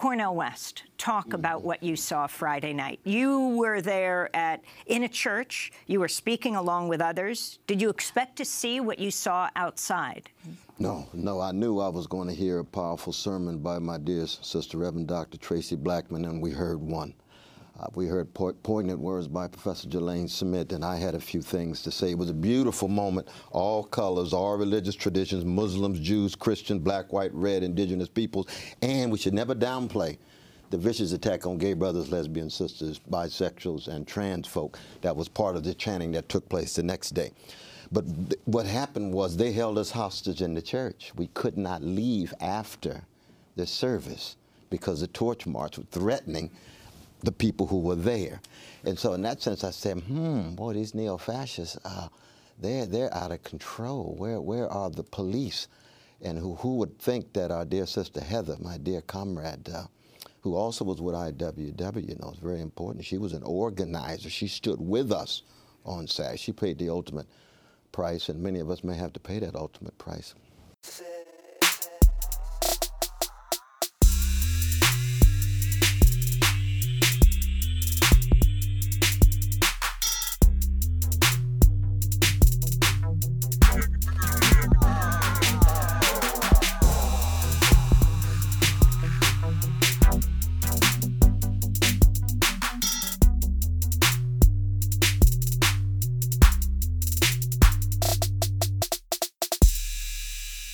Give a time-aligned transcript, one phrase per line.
[0.00, 1.34] Cornel West, talk mm-hmm.
[1.34, 3.00] about what you saw Friday night.
[3.04, 5.72] You were there at in a church.
[5.88, 7.58] You were speaking along with others.
[7.66, 10.30] Did you expect to see what you saw outside?
[10.78, 11.38] No, no.
[11.38, 15.06] I knew I was going to hear a powerful sermon by my dear sister, Reverend
[15.06, 15.36] Dr.
[15.36, 17.12] Traci Blackmon, and we heard one.
[17.80, 21.40] Uh, we heard po poignant words by Professor Jalane Schmidt, and I had a few
[21.40, 22.10] things to say.
[22.10, 23.28] It was a beautiful moment.
[23.52, 28.48] All colors, all religious traditions, Muslims, Jews, Christian, black, white, red, indigenous peoples,
[28.82, 30.18] and we should never downplay
[30.68, 34.78] the vicious attack on gay brothers, lesbian sisters, bisexuals, and trans folk.
[35.00, 37.32] That was part of the chanting that took place the next day.
[37.90, 38.04] But
[38.44, 41.12] what happened was they held us hostage in the church.
[41.16, 43.02] We could not leave after
[43.56, 44.36] the service
[44.68, 46.50] because the torch march was threatening
[47.22, 48.40] the people who were there.
[48.84, 52.08] And so in that sense, I said, hmm, boy, these neo-fascists, uh,
[52.58, 54.14] they're, they're out of control.
[54.16, 55.68] Where, where are the police?
[56.22, 59.84] And who, who would think that our dear sister Heather, my dear comrade, uh,
[60.42, 63.04] who also was with IWW, you know, it's very important.
[63.04, 64.30] She was an organizer.
[64.30, 65.42] She stood with us
[65.84, 66.36] on Saturday.
[66.38, 67.26] She paid the ultimate
[67.92, 70.34] price, and many of us may have to pay that ultimate price.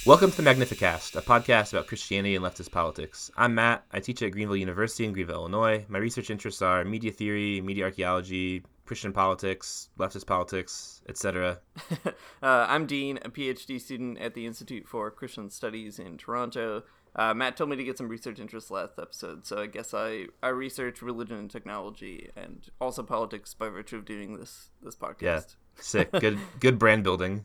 [0.06, 3.28] Welcome to the Magnificast, a podcast about Christianity and leftist politics.
[3.36, 3.84] I'm Matt.
[3.92, 5.84] I teach at Greenville University in Greenville, Illinois.
[5.88, 11.58] My research interests are media theory, media archaeology, Christian politics, leftist politics, etc.
[12.06, 16.84] uh, I'm Dean, a PhD student at the Institute for Christian Studies in Toronto.
[17.16, 20.26] Uh, Matt told me to get some research interests last episode, so I guess I,
[20.40, 25.20] I research religion and technology and also politics by virtue of doing this this podcast.
[25.20, 25.40] Yeah,
[25.80, 26.12] sick.
[26.12, 27.44] Good good brand building.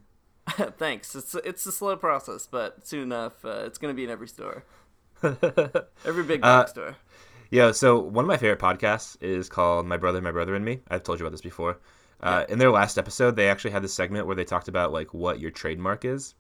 [0.78, 1.16] Thanks.
[1.16, 4.28] It's it's a slow process, but soon enough, uh, it's going to be in every
[4.28, 4.64] store,
[5.24, 6.96] every big box uh, store.
[7.50, 7.72] Yeah.
[7.72, 11.04] So one of my favorite podcasts is called "My Brother, My Brother and Me." I've
[11.04, 11.80] told you about this before.
[12.22, 12.54] Uh, yeah.
[12.54, 15.40] In their last episode, they actually had this segment where they talked about like what
[15.40, 16.36] your trademark is.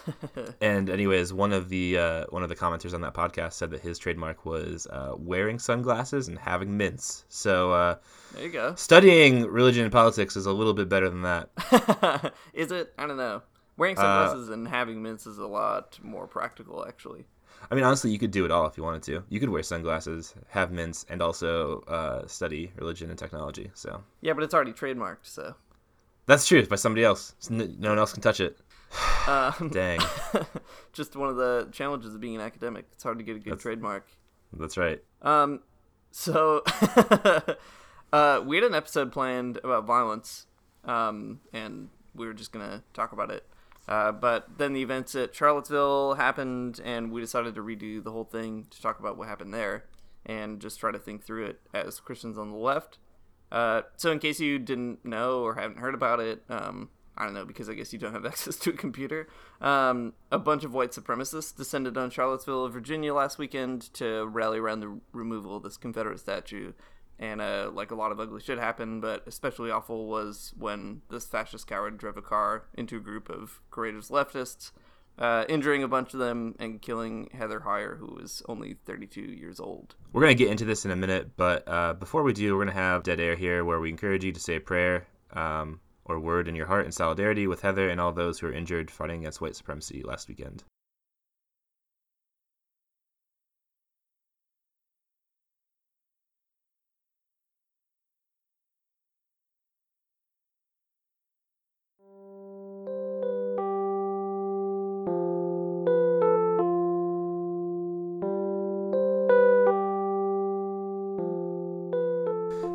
[0.60, 3.80] and anyways, one of the uh, one of the commenters on that podcast said that
[3.80, 7.24] his trademark was uh, wearing sunglasses and having mints.
[7.28, 7.96] So uh,
[8.34, 8.74] there you go.
[8.74, 12.32] Studying religion and politics is a little bit better than that.
[12.52, 12.92] is it?
[12.98, 13.42] I don't know.
[13.76, 17.24] Wearing uh, sunglasses and having mints is a lot more practical, actually.
[17.70, 19.24] I mean, honestly, you could do it all if you wanted to.
[19.28, 23.70] You could wear sunglasses, have mints, and also uh, study religion and technology.
[23.74, 25.24] So yeah, but it's already trademarked.
[25.24, 25.54] So
[26.26, 27.34] that's true It's by somebody else.
[27.50, 28.58] No one else can touch it.
[29.26, 30.00] Um, Dang.
[30.92, 32.86] just one of the challenges of being an academic.
[32.92, 34.06] It's hard to get a good that's, trademark.
[34.52, 35.02] That's right.
[35.22, 35.60] Um,
[36.10, 36.62] so
[38.12, 40.46] uh, we had an episode planned about violence,
[40.84, 43.46] um, and we were just gonna talk about it.
[43.88, 48.24] Uh, but then the events at Charlottesville happened, and we decided to redo the whole
[48.24, 49.84] thing to talk about what happened there
[50.24, 52.98] and just try to think through it as Christians on the left.
[53.50, 57.34] Uh, so, in case you didn't know or haven't heard about it, um, I don't
[57.34, 59.28] know because I guess you don't have access to a computer.
[59.60, 64.80] Um, a bunch of white supremacists descended on Charlottesville, Virginia last weekend to rally around
[64.80, 66.72] the removal of this Confederate statue
[67.18, 69.02] and uh, like a lot of ugly shit happened.
[69.02, 73.60] But especially awful was when this fascist coward drove a car into a group of
[73.70, 74.72] courageous leftists,
[75.18, 79.60] uh, injuring a bunch of them and killing Heather Heyer, who was only 32 years
[79.60, 79.94] old.
[80.12, 82.72] We're gonna get into this in a minute, but uh, before we do, we're gonna
[82.72, 85.06] have dead air here, where we encourage you to say a prayer.
[85.32, 88.52] Um, or word in your heart in solidarity with Heather and all those who were
[88.52, 90.64] injured fighting against white supremacy last weekend.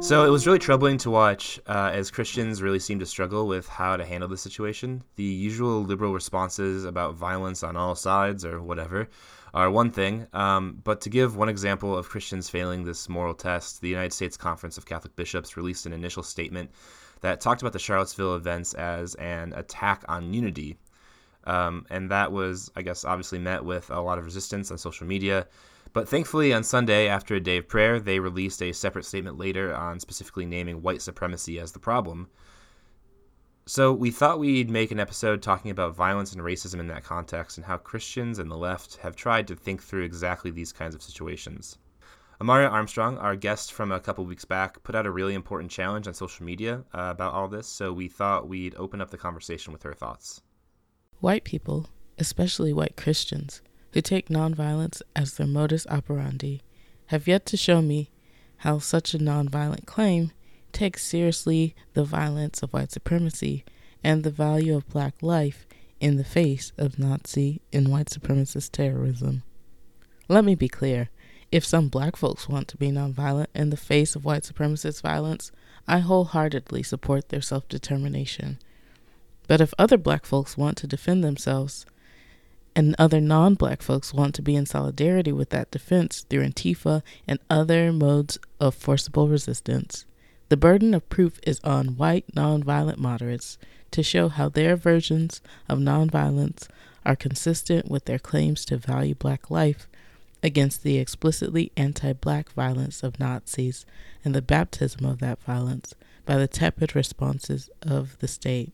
[0.07, 3.67] So it was really troubling to watch uh, as Christians really seem to struggle with
[3.67, 5.03] how to handle the situation.
[5.17, 9.09] The usual liberal responses about violence on all sides or whatever
[9.53, 13.81] are one thing, um, but to give one example of Christians failing this moral test,
[13.81, 16.71] the United States Conference of Catholic Bishops released an initial statement
[17.19, 20.77] that talked about the Charlottesville events as an attack on unity.
[21.43, 25.05] Um, and that was, I guess, obviously met with a lot of resistance on social
[25.05, 25.47] media.
[25.93, 29.75] But thankfully, on Sunday, after a day of prayer, they released a separate statement later
[29.75, 32.29] on specifically naming white supremacy as the problem.
[33.65, 37.57] So we thought we'd make an episode talking about violence and racism in that context
[37.57, 41.01] and how Christians and the left have tried to think through exactly these kinds of
[41.01, 41.77] situations.
[42.39, 46.07] Amaryah Armstrong, our guest from a couple weeks back, put out a really important challenge
[46.07, 49.73] on social media uh, about all this, so we thought we'd open up the conversation
[49.73, 50.41] with her thoughts.
[51.19, 51.89] White people,
[52.19, 53.61] especially white Christians,
[53.93, 56.61] who take nonviolence as their modus operandi,
[57.07, 58.09] have yet to show me
[58.57, 60.31] how such a nonviolent claim
[60.71, 63.63] takes seriously the violence of white supremacy
[64.03, 65.65] and the value of black life
[65.99, 69.43] in the face of Nazi and white supremacist terrorism.
[70.27, 71.09] Let me be clear
[71.51, 75.51] if some black folks want to be nonviolent in the face of white supremacist violence,
[75.87, 78.59] I wholeheartedly support their self determination.
[79.47, 81.85] But if other black folks want to defend themselves,
[82.77, 87.01] and other non black folks want to be in solidarity with that defense through Antifa
[87.27, 90.05] and other modes of forcible resistance,
[90.49, 93.57] the burden of proof is on white nonviolent moderates
[93.89, 96.67] to show how their versions of nonviolence
[97.03, 99.87] are consistent with their claims to value black life
[100.43, 103.87] against the explicitly anti black violence of Nazis
[104.23, 105.95] and the baptism of that violence
[106.27, 108.71] by the tepid responses of the state.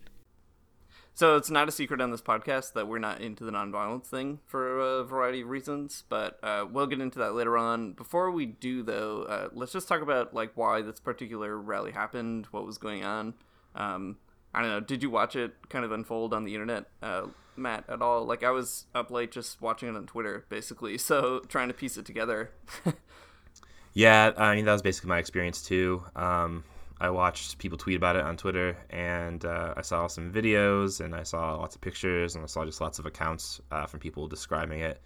[1.16, 4.40] So it's not a secret on this podcast that we're not into the nonviolence thing
[4.48, 7.94] for a variety of reasons, but uh, we'll get into that later on.
[7.94, 12.48] Before we do, though, uh, let's just talk about like why this particular rally happened,
[12.50, 13.36] what was going on.
[13.76, 14.18] Um,
[14.56, 14.80] I don't know.
[14.80, 18.26] Did you watch it kind of unfold on the internet, uh, Matt, at all?
[18.26, 21.96] Like I was up late just watching it on Twitter, basically, so trying to piece
[21.96, 22.50] it together.
[23.94, 26.04] yeah, I mean that was basically my experience too.
[26.16, 26.64] Um,
[27.04, 31.14] I watched people tweet about it on Twitter, and uh, I saw some videos, and
[31.14, 34.26] I saw lots of pictures, and I saw just lots of accounts uh, from people
[34.30, 35.02] describing it.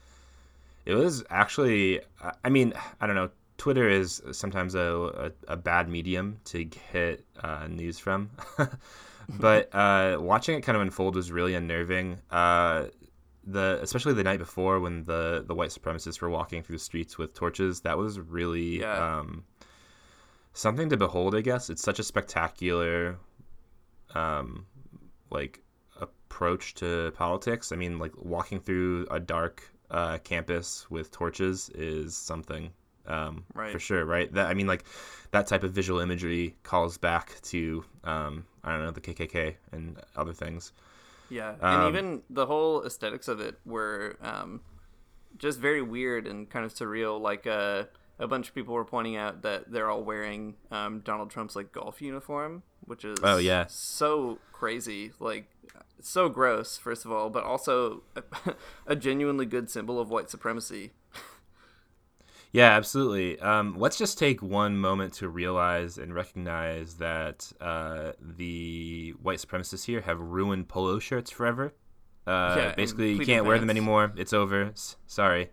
[0.85, 2.01] It was actually,
[2.44, 3.31] I mean, I don't know.
[3.57, 8.29] Twitter is sometimes a, a, a bad medium to get uh, news from,
[9.39, 12.19] but uh, watching it kind of unfold was really unnerving.
[12.29, 12.85] Uh,
[13.44, 17.17] the especially the night before when the the white supremacists were walking through the streets
[17.17, 18.81] with torches, that was really.
[18.81, 19.17] Yeah.
[19.17, 19.45] Um,
[20.57, 21.36] something to behold.
[21.36, 23.18] I guess it's such a spectacular,
[24.15, 24.65] um,
[25.30, 25.62] like
[26.01, 27.71] approach to politics.
[27.71, 32.71] I mean, like walking through a dark uh, campus with torches is something,
[33.06, 33.71] um, Right.
[33.71, 34.06] for sure.
[34.06, 34.31] Right.
[34.33, 34.86] That I mean, like
[35.31, 40.00] that type of visual imagery calls back to um, I don't know the KKK and
[40.15, 40.74] other things.
[41.30, 44.62] Yeah, Um, and even the whole aesthetics of it were um,
[45.38, 47.19] just very weird and kind of surreal.
[47.19, 47.83] Like uh,
[48.19, 51.72] a bunch of people were pointing out that they're all wearing um, Donald Trump's like
[51.72, 53.66] golf uniform, which is Oh, yeah.
[53.68, 55.50] so crazy, like
[56.02, 56.78] so gross.
[56.78, 58.24] First of all, but also a,
[58.88, 60.92] a genuinely good symbol of white supremacy.
[62.54, 63.40] Yeah, absolutely.
[63.40, 69.86] Um, let's just take one moment to realize and recognize that uh, the white supremacists
[69.86, 71.74] here have ruined polo shirts forever.
[72.25, 74.14] Uh, Yeah, basically, you can't wear them anymore.
[74.16, 74.64] It's over.
[74.68, 75.52] S- sorry.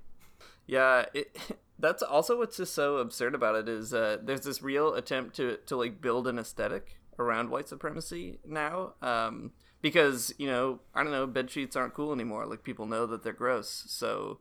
[0.67, 1.37] Yeah, it,
[1.79, 5.59] that's also what's just so absurd about it is uh, there's this real attempt to
[5.67, 8.95] to like build an aesthetic around white supremacy now.
[9.03, 12.47] Um, because you know I don't know bed sheets aren't cool anymore.
[12.47, 13.85] Like people know that they're gross.
[13.89, 14.39] So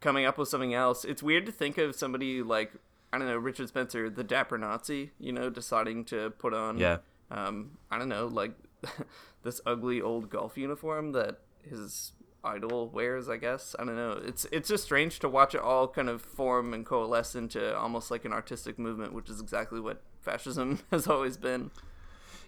[0.00, 2.72] coming up with something else, it's weird to think of somebody like
[3.12, 5.10] I don't know Richard Spencer, the dapper Nazi.
[5.18, 6.98] You know, deciding to put on Yeah.
[7.30, 8.52] um, I don't know, like
[9.42, 12.12] this ugly old golf uniform that his
[12.46, 13.28] idol wears.
[13.28, 14.20] I guess I don't know.
[14.24, 18.10] It's it's just strange to watch it all kind of form and coalesce into almost
[18.10, 21.70] like an artistic movement, which is exactly what fascism has always been.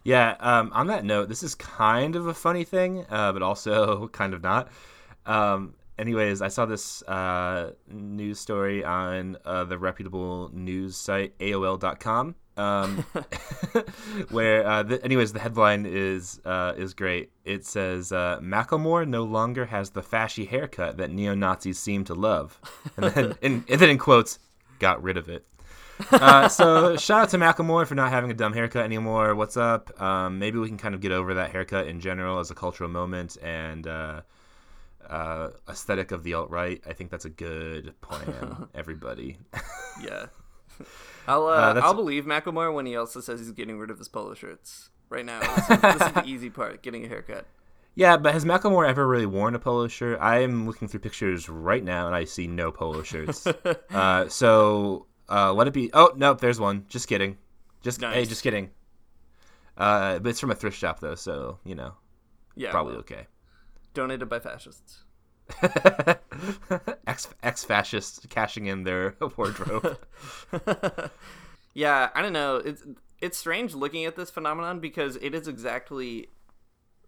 [0.05, 0.37] Yeah.
[0.41, 4.35] Um, on that note, this is kind of a funny thing, uh, but also kind
[4.35, 4.69] of not.
[5.27, 12.37] Um, anyways, I saw this uh, news story on uh, the reputable news site AOL.com.
[12.57, 12.99] Um,
[14.31, 17.31] where, uh, anyways, the headline is uh, is great.
[17.45, 22.15] It says uh, Macklemore no longer has the fashy haircut that neo Nazis seem to
[22.15, 22.61] love,
[22.97, 24.39] and then in, and then in quotes,
[24.79, 25.47] got rid of it.
[26.13, 29.35] Uh, so shout out to Macklemore for not having a dumb haircut anymore.
[29.35, 30.01] What's up?
[30.01, 32.89] Um, maybe we can kind of get over that haircut in general as a cultural
[32.89, 33.87] moment and
[35.09, 36.83] uh, aesthetic of the alt right.
[36.87, 39.39] I think that's a good plan, everybody.
[40.03, 40.27] Yeah,
[41.29, 44.09] I'll uh, Uh, I'll believe Macklemore when he also says he's getting rid of his
[44.09, 44.91] polo shirts.
[45.11, 47.47] Right now, this is, this is the easy part: getting a haircut.
[47.95, 50.19] yeah, but has Macklemore ever really worn a polo shirt?
[50.21, 53.47] I am looking through pictures right now and I see no polo shirts.
[53.47, 55.91] uh, so uh, let it be.
[55.95, 56.85] Oh nope, there's one.
[56.91, 57.39] Just kidding.
[57.83, 58.71] Just hey, just kidding.
[59.79, 61.95] Uh, but it's from a thrift shop though, so you know
[62.57, 63.27] Yeah, probably well, okay.
[63.99, 65.03] Donated by fascists.
[67.07, 69.99] ex ex fascists cashing in their wardrobe.
[71.75, 72.57] Yeah, I don't know.
[72.57, 72.83] It's
[73.21, 76.29] it's strange looking at this phenomenon because it is exactly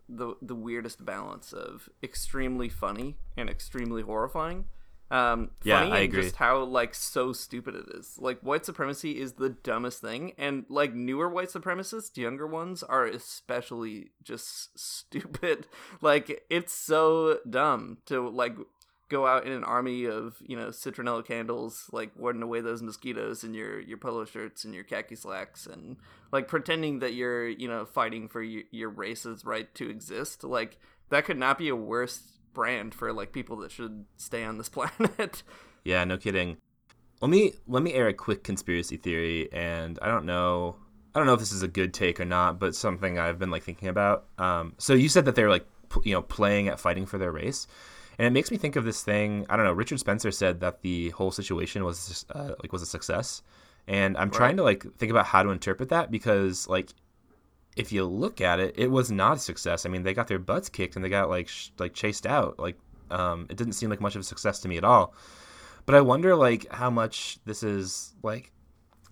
[0.09, 4.67] the the weirdest balance of extremely funny and extremely horrifying.
[5.11, 6.23] Um, Yeah, funny I agree.
[6.23, 8.17] just how like so stupid it is.
[8.19, 13.07] Like white supremacy is the dumbest thing, and like newer white supremacists, younger ones are
[13.07, 15.67] especially just stupid.
[16.01, 18.57] Like it's so dumb to like
[19.09, 23.43] go out in an army of you know citronella candles, like warding away those mosquitoes
[23.43, 25.97] in your your polo shirts and your khaki slacks, and
[26.33, 30.45] like pretending that you're you know fighting for your, your race's right to exist.
[30.45, 30.79] Like
[31.11, 34.69] that could not be a worse brand for like people that should stay on this
[34.71, 35.43] planet.
[35.85, 36.57] Yeah, no kidding.
[37.21, 40.77] Let me let me air a quick conspiracy theory, and I don't know,
[41.15, 43.51] I don't know if this is a good take or not, but something I've been
[43.51, 44.27] like thinking about.
[44.39, 47.31] Um, so you said that they're like, p- you know, playing at fighting for their
[47.31, 47.67] race,
[48.19, 49.45] and it makes me think of this thing.
[49.51, 49.73] I don't know.
[49.73, 53.43] Richard Spencer said that the whole situation was uh, like was a success,
[53.87, 56.89] and I'm trying to like think about how to interpret that because like
[57.77, 59.87] if you look at it, it was not a success.
[59.87, 62.59] I mean, they got their butts kicked and they got like sh- like chased out.
[62.59, 62.77] Like,
[63.11, 65.15] um, it didn't seem like much of a success to me at all.
[65.87, 68.53] But I wonder like how much this is like,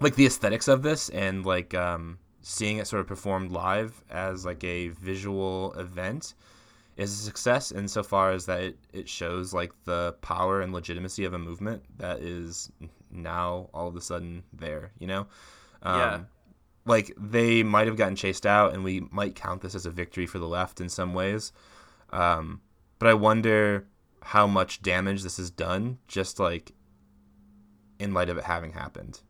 [0.01, 4.45] like the aesthetics of this and like um, seeing it sort of performed live as
[4.45, 6.35] like a visual event
[6.97, 11.33] is a success insofar as that it, it shows like the power and legitimacy of
[11.33, 12.71] a movement that is
[13.11, 14.91] now all of a sudden there.
[14.99, 15.27] You know.
[15.83, 16.21] Um, Yeah.
[16.89, 20.27] Like they might have gotten chased out and we might count this as a victory
[20.27, 21.53] for the left in some ways
[22.11, 22.61] um,
[22.99, 23.87] but i wonder
[24.23, 26.73] how much damage this has done just like
[27.99, 29.21] in light of it having happened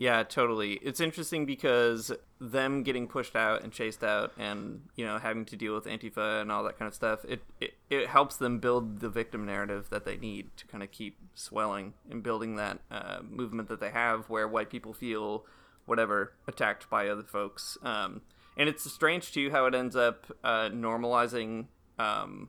[0.00, 0.80] Yeah, totally.
[0.82, 5.56] It's interesting because them getting pushed out and chased out and, you know, having to
[5.56, 9.00] deal with Antifa and all that kind of stuff, it, it, it helps them build
[9.00, 13.18] the victim narrative that they need to kind of keep swelling and building that uh,
[13.28, 15.44] movement that they have where white people feel
[15.90, 17.76] whatever attacked by other folks.
[17.82, 18.22] Um,
[18.56, 21.66] and it's strange, too, how it ends up uh, normalizing
[21.98, 22.48] um,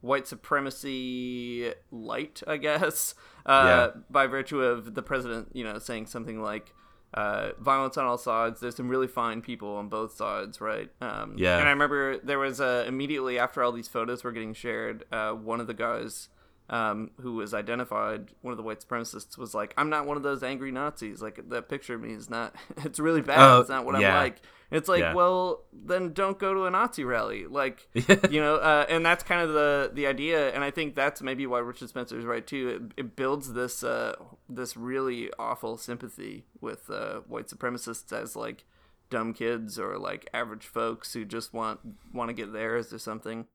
[0.00, 3.14] white supremacy light, I guess,
[3.46, 4.00] uh, Yeah.
[4.10, 6.72] by virtue of the president, you know, saying something like
[7.14, 8.60] uh, violence on all sides.
[8.60, 10.90] There's some really fine people on both sides, right?
[11.00, 11.58] Um, Yeah.
[11.58, 15.32] And I remember there was uh, immediately after all these photos were getting shared, uh,
[15.32, 16.28] one of the guys.
[16.68, 20.24] Um, who was identified, one of the white supremacists, was like, "I'm not one of
[20.24, 21.22] those angry Nazis.
[21.22, 22.56] Like that picture of me is not.
[22.84, 23.38] It's really bad.
[23.38, 24.16] Oh, it's not what yeah.
[24.16, 25.14] I'm like." It's like, Yeah.
[25.14, 27.46] well, then don't go to a Nazi rally.
[27.46, 30.50] Like, you know, uh, and that's kind of the the idea.
[30.52, 32.90] And I think that's maybe why Richard Spencer is right too.
[32.96, 34.16] It, it builds this uh,
[34.48, 38.64] this really awful sympathy with uh, white supremacists as like
[39.08, 41.78] dumb kids or like average folks who just want
[42.12, 43.46] want to get theirs or something.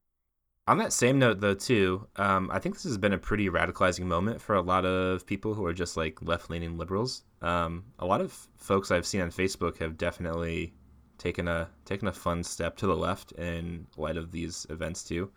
[0.68, 4.03] On that same note though too um, i think this has been a pretty radicalizing
[4.03, 7.24] moment for a lot of people who are just like left-leaning liberals.
[7.41, 10.74] Um, a lot of folks i've seen on facebook have definitely
[11.18, 15.32] taken a taken a fun step to the left in light of these events too.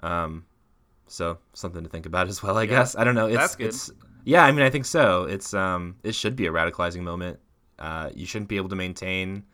[0.00, 0.46] Um,
[1.06, 2.96] so something to think about as well i guess.
[2.96, 3.26] I don't know.
[3.26, 3.66] It's That's good.
[3.66, 3.90] it's
[4.24, 5.24] yeah i mean i think so.
[5.24, 7.38] It's um it should be a radicalizing moment.
[7.78, 9.44] Uh, you shouldn't be able to maintain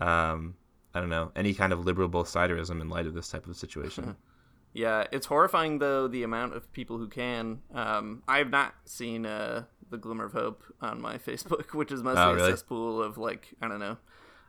[0.00, 0.54] um,
[0.94, 3.56] I don't know any kind of liberal both siderism in light of this type of
[3.56, 4.16] situation.
[4.72, 7.58] Yeah, it's horrifying though the amount of people who can.
[7.74, 12.04] Um, I have not seen uh, the glimmer of hope on my Facebook, which is
[12.04, 12.52] mostly Oh, really?
[12.52, 13.96] a cesspool of like I don't know.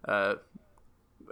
[0.07, 0.36] Uh,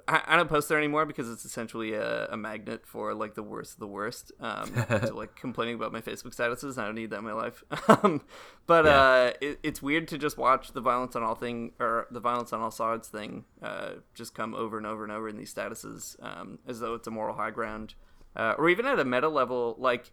[0.09, 3.43] I, I don't post there anymore because it's essentially a, a magnet for like the
[3.43, 4.31] worst of the worst.
[4.39, 6.77] Um, to like complaining about my Facebook statuses.
[6.77, 7.63] I don't need that in my life.
[7.87, 8.21] um,
[8.65, 8.99] but Yeah.
[9.01, 12.51] uh, it, it's weird to just watch the violence on all thing or the violence
[12.53, 16.15] on all sides thing uh, just come over and over and over in these statuses
[16.23, 17.93] um, as though it's a moral high ground.
[18.35, 20.11] Uh, or even at a meta level, like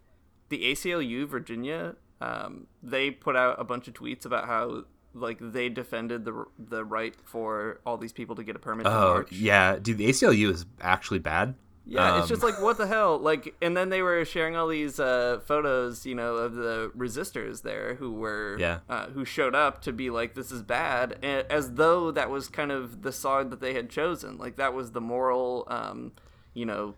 [0.49, 4.83] the ACLU Virginia, um, they put out a bunch of tweets about how
[5.13, 8.91] like they defended the the right for all these people to get a permit to
[8.91, 9.31] Oh march.
[9.31, 11.55] yeah, dude, the ACLU is actually bad.
[11.89, 14.67] Yeah, it's Um, just like what the hell, like, and then they were sharing all
[14.67, 18.79] these uh, photos, you know, of the resistors there who were, Yeah.
[18.89, 22.49] uh, who showed up to be like, this is bad, a- as though that was
[22.49, 26.11] kind of the side that they had chosen, like that was the moral, um,
[26.53, 26.95] you know,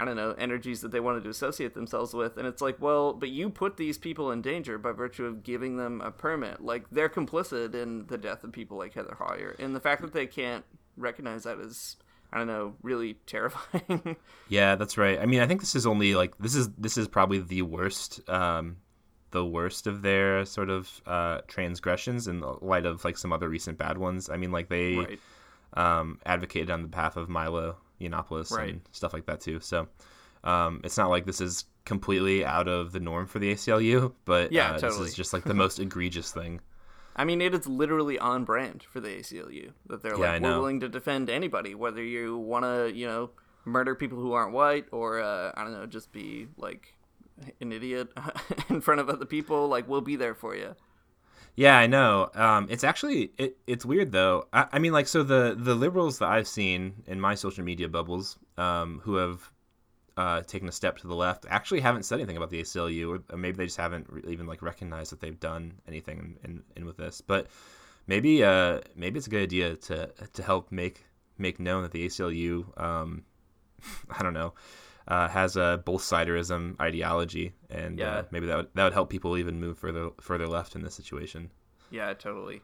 [0.00, 3.12] I don't know, energies that they wanted to associate themselves with, and it's like, well,
[3.12, 6.84] but you put these people in danger by virtue of giving them a permit, like
[6.90, 10.26] they're complicit in the death of people like Heather Heyer, and the fact that they
[10.26, 10.64] can't
[10.96, 11.96] recognize that is.
[12.32, 14.14] I don't know, really terrifying.
[14.48, 15.18] Yeah, that's right.
[15.18, 18.20] I mean, I think this is only like this is this is probably the worst,
[18.30, 18.76] um,
[19.32, 23.48] the worst of their sort of uh, transgressions in the light of like some other
[23.48, 24.30] recent bad ones.
[24.30, 25.18] I mean, like they Right.
[25.74, 28.70] um, advocated on the path of Milo Yiannopoulos Right.
[28.70, 29.60] and stuff like that too.
[29.60, 29.88] So
[30.44, 34.52] um, it's not like this is completely out of the norm for the ACLU, but
[34.52, 36.60] Yeah, uh, this is just like the most egregious thing.
[37.16, 40.56] I mean, it is literally on brand for the ACLU that they're Yeah, like, we're
[40.56, 43.30] willing to defend anybody, whether you want to, you know,
[43.64, 46.94] murder people who aren't white or, uh, I don't know, just be like
[47.60, 48.08] an idiot
[48.70, 49.68] in front of other people.
[49.68, 50.74] Like we'll be there for you.
[51.56, 52.30] Yeah, I know.
[52.34, 54.48] Um, it's actually it, it's weird though.
[54.52, 57.88] I, I, mean, like, so the the liberals that I've seen in my social media
[57.88, 59.50] bubbles, um, who have
[60.16, 63.36] uh, taken a step to the left, actually haven't said anything about the ACLU, or,
[63.36, 66.96] maybe they just haven't even like recognized that they've done anything in, in, in with
[66.96, 67.20] this.
[67.20, 67.48] But
[68.06, 71.04] maybe uh, maybe it's a good idea to to help make
[71.38, 73.24] make known that the ACLU, um,
[74.10, 74.54] I don't know,
[75.10, 78.10] uh, has a both siderism ideology, and uh, yeah.
[78.10, 80.94] uh, maybe that would, that would help people even move further further left in this
[80.94, 81.50] situation.
[81.90, 82.62] Yeah, totally.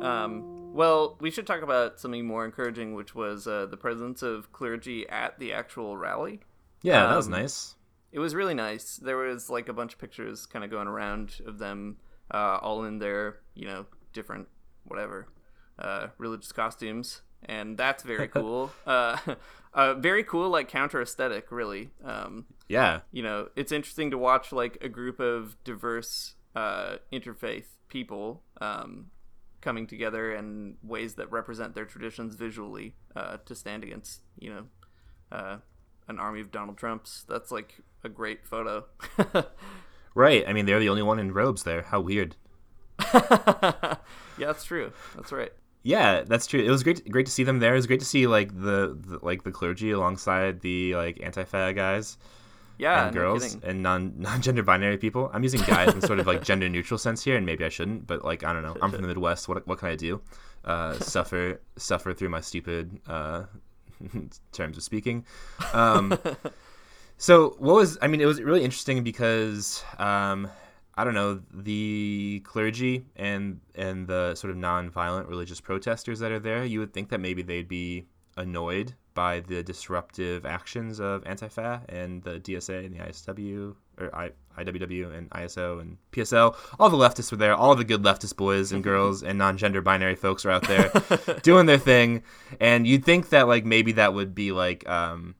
[0.00, 4.52] Um, well, we should talk about something more encouraging, which was uh, the presence of
[4.52, 6.40] clergy at the actual rally.
[6.82, 7.74] Yeah, um, that was um, nice
[8.12, 8.96] it was really nice.
[8.96, 11.96] There was like a bunch of pictures kind of going around of them
[12.30, 14.48] uh, all in their, you know, different
[14.84, 15.28] whatever
[15.78, 18.70] uh, religious costumes, and that's very cool.
[18.86, 19.16] uh,
[19.74, 21.90] uh, very cool, like counter aesthetic, really.
[22.04, 23.00] Um, yeah.
[23.10, 29.06] You know, it's interesting to watch like a group of diverse uh, interfaith people um,
[29.60, 34.64] coming together in ways that represent their traditions visually uh, to stand against, you know,
[35.30, 35.56] uh,
[36.08, 37.24] an army of Donald Trumps.
[37.28, 38.84] That's like a great photo.
[40.14, 40.44] right.
[40.46, 41.82] I mean, they're the only one in robes there.
[41.82, 42.36] How weird.
[43.14, 43.96] yeah,
[44.38, 44.92] that's true.
[45.16, 45.52] That's right.
[45.82, 46.60] Yeah, that's true.
[46.60, 47.72] It was great, great to see them there.
[47.72, 51.74] It was great to see like the, the like the clergy alongside the like Antifa
[51.74, 52.18] guys.
[52.78, 55.30] Yeah, and girls and non non-gender binary people.
[55.32, 58.06] I'm using guys in sort of like gender neutral sense here, and maybe I shouldn't,
[58.06, 58.76] but like I don't know.
[58.80, 59.48] I'm from the Midwest.
[59.48, 60.20] What what can I do?
[60.64, 63.44] Uh, suffer suffer through my stupid uh,
[64.52, 65.24] terms of speaking.
[65.72, 66.18] Um,
[67.16, 68.20] so what was I mean?
[68.20, 70.48] It was really interesting because um,
[70.94, 76.40] I don't know the clergy and and the sort of non-violent religious protesters that are
[76.40, 76.64] there.
[76.64, 78.06] You would think that maybe they'd be
[78.36, 84.30] annoyed by the disruptive actions of Antifa and the DSA and the ISW or I,
[84.58, 86.56] IWW and ISO and PSL.
[86.78, 87.54] All the leftists were there.
[87.54, 90.90] All the good leftist boys and girls and non-gender binary folks are out there
[91.42, 92.22] doing their thing.
[92.60, 95.34] And you'd think that like maybe that would be like um,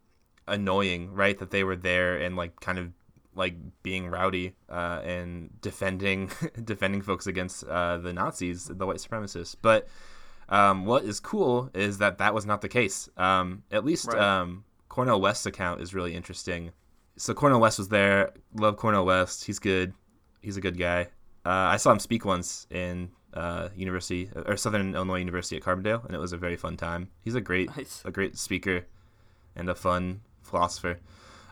[0.46, 1.38] annoying, right?
[1.38, 2.92] That they were there and like kind of
[3.34, 6.30] like being rowdy uh, and defending
[6.64, 9.56] defending folks against uh, the Nazis, the white supremacists.
[9.60, 9.88] But
[10.48, 13.08] um, what is cool is that that was not the case.
[13.16, 14.18] Um, at least right.
[14.18, 16.72] um, Cornel West's account is really interesting.
[17.16, 18.32] So Cornel West was there.
[18.54, 19.44] Love Cornel West.
[19.44, 19.92] He's good.
[20.40, 21.08] He's a good guy.
[21.44, 26.04] Uh, I saw him speak once in uh, University or Southern Illinois University at Carbondale,
[26.04, 27.08] and it was a very fun time.
[27.22, 28.02] He's a great, nice.
[28.04, 28.86] a great speaker,
[29.56, 30.98] and a fun philosopher.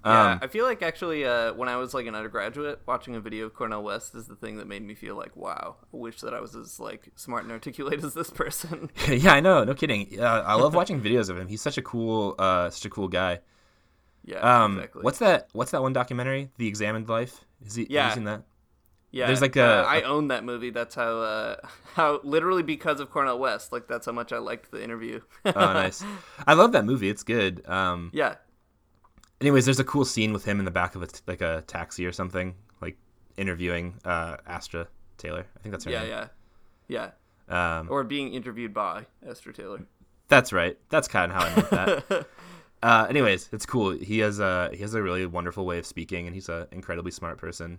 [0.05, 3.21] Yeah, um, I feel like actually uh, when I was like an undergraduate, watching a
[3.21, 6.21] video of Cornel West is the thing that made me feel like, wow, I wish
[6.23, 8.91] that I was as like smart and articulate as this person.
[9.09, 10.19] yeah, I know, no kidding.
[10.19, 11.49] Uh, I love watching videos of him.
[11.49, 13.41] He's such a cool, uh, such a cool guy.
[14.25, 15.03] Yeah, um, exactly.
[15.03, 15.49] What's that?
[15.53, 16.51] What's that one documentary?
[16.59, 17.45] The Examined Life.
[17.65, 17.87] Is he?
[17.89, 18.13] Yeah.
[18.15, 18.43] Seen that?
[19.13, 19.65] Yeah, there's like a.
[19.65, 20.71] Uh, I own that movie.
[20.71, 21.21] That's how.
[21.21, 21.57] Uh,
[21.95, 23.73] how literally because of Cornel West.
[23.73, 25.21] Like that's how much I liked the interview.
[25.45, 26.05] oh, nice.
[26.47, 27.09] I love that movie.
[27.09, 27.67] It's good.
[27.69, 28.37] Um, yeah,
[29.41, 31.65] anyways, there's a cool scene with him in the back of a t- like a
[31.67, 32.97] taxi or something, like
[33.37, 34.87] interviewing uh, Astra
[35.19, 35.47] Taylor.
[35.57, 36.29] I think that's her yeah, name.
[36.89, 37.11] Yeah,
[37.49, 39.81] yeah, um, or being interviewed by Astra Taylor.
[40.29, 40.79] That's right.
[40.91, 42.27] That's kind of how I meant that.
[42.83, 43.91] uh, anyways, it's cool.
[43.91, 47.11] He has a he has a really wonderful way of speaking, and he's an incredibly
[47.11, 47.79] smart person.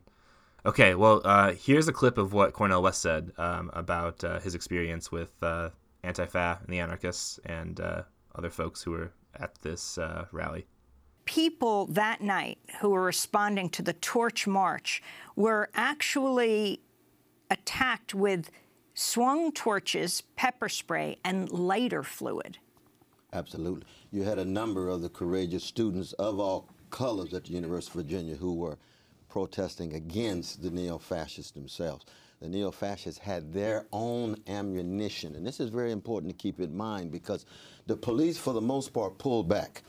[0.66, 4.54] Okay, well, uh, here's a clip of what Cornel West said um, about uh, his
[4.54, 5.70] experience with uh,
[6.04, 8.04] Antifa and the anarchists and uh,
[8.36, 10.68] other folks who were at this uh, rally
[11.26, 15.02] people that night who were responding to the torch march
[15.36, 16.82] were actually
[17.50, 18.50] attacked with
[18.94, 22.58] swung torches, pepper spray, and lighter fluid.
[23.34, 23.86] Absolutely.
[24.14, 28.06] You had a number of the courageous students of all colors at the University of
[28.06, 28.78] Virginia who were
[29.30, 32.06] protesting against the neo-fascists themselves.
[32.42, 37.10] The neo-fascists had their own ammunition, and this is very important to keep in mind
[37.12, 37.46] because
[37.88, 39.84] the police, for the most part, pulled back.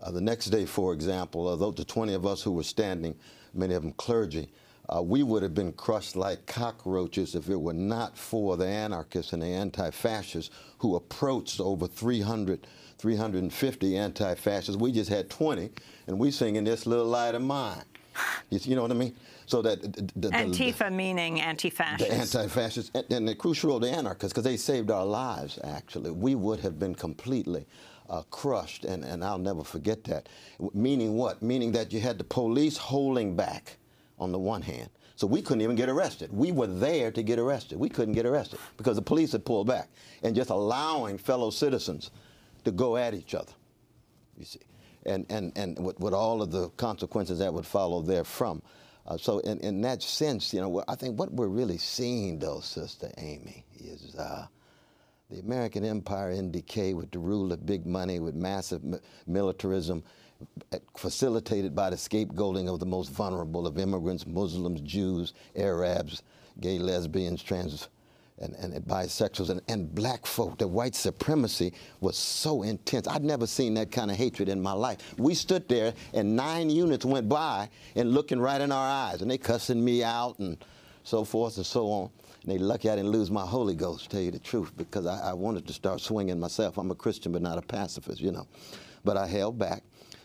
[0.00, 3.16] Uh, the next day, for example, although the 20 of us who were standing,
[3.52, 4.48] many of them clergy,
[4.94, 9.32] uh, we would have been crushed like cockroaches if it were not for the anarchists
[9.32, 12.66] and the anti-fascists who approached over 300,
[12.98, 14.80] 350 anti-fascists.
[14.80, 15.70] We just had 20,
[16.06, 17.84] and we singing this little light of mine.
[18.50, 19.14] You, you know what I mean?
[19.46, 22.10] So that the, the, Antifa the, meaning anti-fascist.
[22.10, 25.58] The anti-fascists and, and the crucial role, the anarchists, because they saved our lives.
[25.62, 27.66] Actually, we would have been completely
[28.08, 30.28] uh, crushed, and, and I'll never forget that.
[30.72, 31.42] Meaning what?
[31.42, 33.76] Meaning that you had the police holding back
[34.18, 34.88] on the one hand.
[35.16, 36.30] So we couldn't even get arrested.
[36.32, 37.78] We were there to get arrested.
[37.78, 39.88] We couldn't get arrested because the police had pulled back
[40.22, 42.10] and just allowing fellow citizens
[42.66, 43.52] to go at each other.
[44.36, 44.60] You see,
[45.06, 48.62] and and and with, with all of the consequences that would follow therefrom.
[49.06, 52.58] Uh, so in, in that sense, you know, I think what we're really seeing, though,
[52.58, 54.46] Sister Amy, is uh,
[55.30, 58.98] the American empire in decay with the rule of big money, with massive mi-
[59.28, 60.02] militarism,
[60.96, 66.24] facilitated by the scapegoating of the most vulnerable of immigrants, Muslims, Jews, Arabs,
[66.60, 67.88] gay, lesbians, trans,
[68.38, 70.58] and, and, bisexuals, and, and black folk.
[70.58, 73.08] The white supremacy was so intense.
[73.08, 74.98] I'd never seen that kind of hatred in my life.
[75.16, 79.30] We stood there, and nine units went by and looking right in our eyes, and
[79.30, 80.58] they cussing me out and
[81.02, 82.10] so forth and so on.
[82.42, 85.30] And they lucky I didn't lose my Holy Ghost, tell you the truth, because I,
[85.30, 86.78] I wanted to start swinging myself.
[86.78, 88.46] I'm a Christian, but not a pacifist, you know.
[89.04, 89.82] But I held back.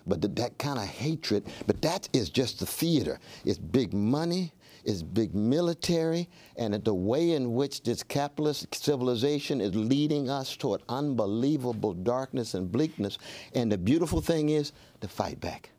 [0.08, 3.19] But the, that kind of hatred, but that is just the theater.
[3.45, 4.52] It's big money,
[4.86, 10.82] it's big military, and the way in which this capitalist civilization is leading us toward
[10.89, 13.17] unbelievable darkness and bleakness.
[13.54, 15.72] And the beautiful thing is to fight back.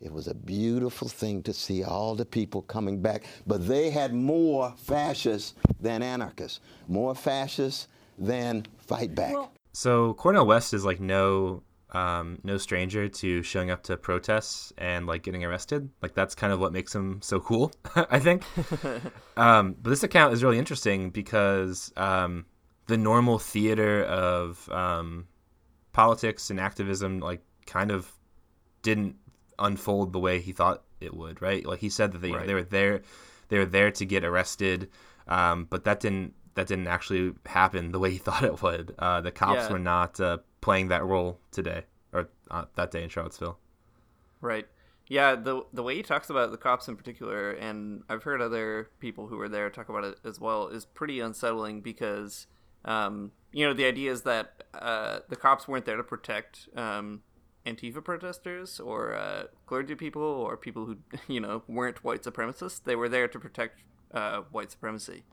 [0.00, 4.14] It was a beautiful thing to see all the people coming back, but they had
[4.14, 9.34] more fascists than anarchists, more fascists than fight back.
[9.34, 14.72] Well, So Cornel West is like no um, no stranger to showing up to protests
[14.76, 15.88] and like getting arrested.
[16.02, 18.42] Like that's kind of what makes him so cool, I think.
[19.36, 22.46] um, but this account is really interesting because um,
[22.86, 25.26] the normal theater of um,
[25.92, 28.12] politics and activism like kind of
[28.82, 29.16] didn't
[29.58, 31.40] unfold the way he thought it would.
[31.40, 31.64] Right?
[31.64, 32.46] Like he said that they Right.
[32.46, 33.00] they were there
[33.48, 34.90] they were there to get arrested,
[35.26, 38.94] um, but that didn't that didn't actually happen the way he thought it would.
[38.98, 39.72] Uh, the cops Yeah.
[39.72, 43.58] were not uh, playing that role today or uh, that day in Charlottesville.
[44.40, 44.66] Right.
[45.06, 48.90] Yeah, the the way he talks about the cops in particular, and I've heard other
[49.00, 52.46] people who were there talk about it as well, is pretty unsettling because,
[52.84, 57.22] um, you know, the idea is that uh, the cops weren't there to protect um,
[57.64, 62.82] Antifa protesters or uh, clergy people or people who, you know, weren't white supremacists.
[62.84, 63.80] They were there to protect
[64.12, 65.24] uh, white supremacy,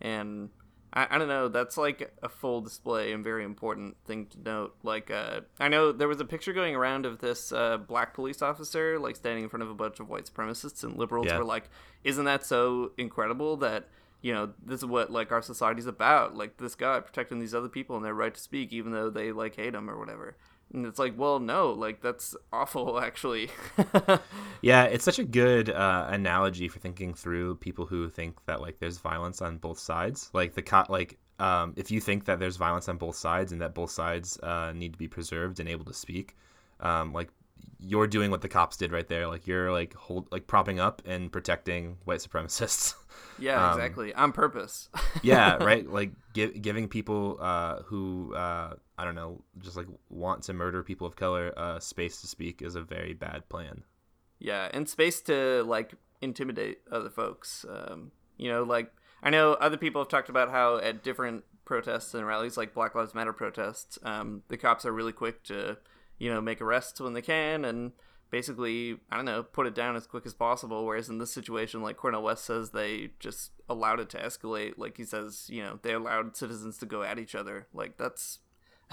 [0.00, 0.50] and
[0.92, 1.48] I, I don't know.
[1.48, 4.74] That's like a full display and very important thing to note.
[4.82, 8.42] Like, uh, I know there was a picture going around of this uh, black police
[8.42, 11.38] officer like standing in front of a bunch of white supremacists, and liberals Yeah.
[11.38, 11.68] were like,
[12.04, 13.88] "Isn't that so incredible that?"
[14.22, 16.36] You know, this is what like our society's about.
[16.36, 19.32] Like this guy protecting these other people and their right to speak, even though they
[19.32, 20.36] like hate him or whatever.
[20.72, 23.50] And it's like, well, no, like that's awful, actually.
[24.62, 28.78] Yeah, it's such a good uh, analogy for thinking through people who think that like
[28.78, 30.30] there's violence on both sides.
[30.32, 33.60] Like the co- like um, if you think that there's violence on both sides and
[33.62, 36.36] that both sides uh, need to be preserved and able to speak,
[36.80, 37.30] um, like
[37.78, 39.26] you're doing what the cops did right there.
[39.26, 42.94] Like you're like hold like propping up and protecting white supremacists.
[43.40, 44.88] yeah, Um, exactly, on purpose.
[45.22, 45.88] yeah, right.
[45.88, 50.82] Like gi- giving people uh, who uh, I don't know, just like want to murder
[50.82, 53.82] people of color uh, space to speak is a very bad plan.
[54.38, 57.64] Yeah, and space to like intimidate other folks.
[57.68, 62.14] Um, you know, like I know other people have talked about how at different protests
[62.14, 65.76] and rallies, like Black Lives Matter protests, um, the cops are really quick to,
[66.18, 67.92] you know, make arrests when they can and
[68.30, 70.84] basically, I don't know, put it down as quick as possible.
[70.84, 74.74] Whereas in this situation, like Cornel West says, they just allowed it to escalate.
[74.76, 77.66] Like he says, you know, they allowed citizens to go at each other.
[77.72, 78.38] Like that's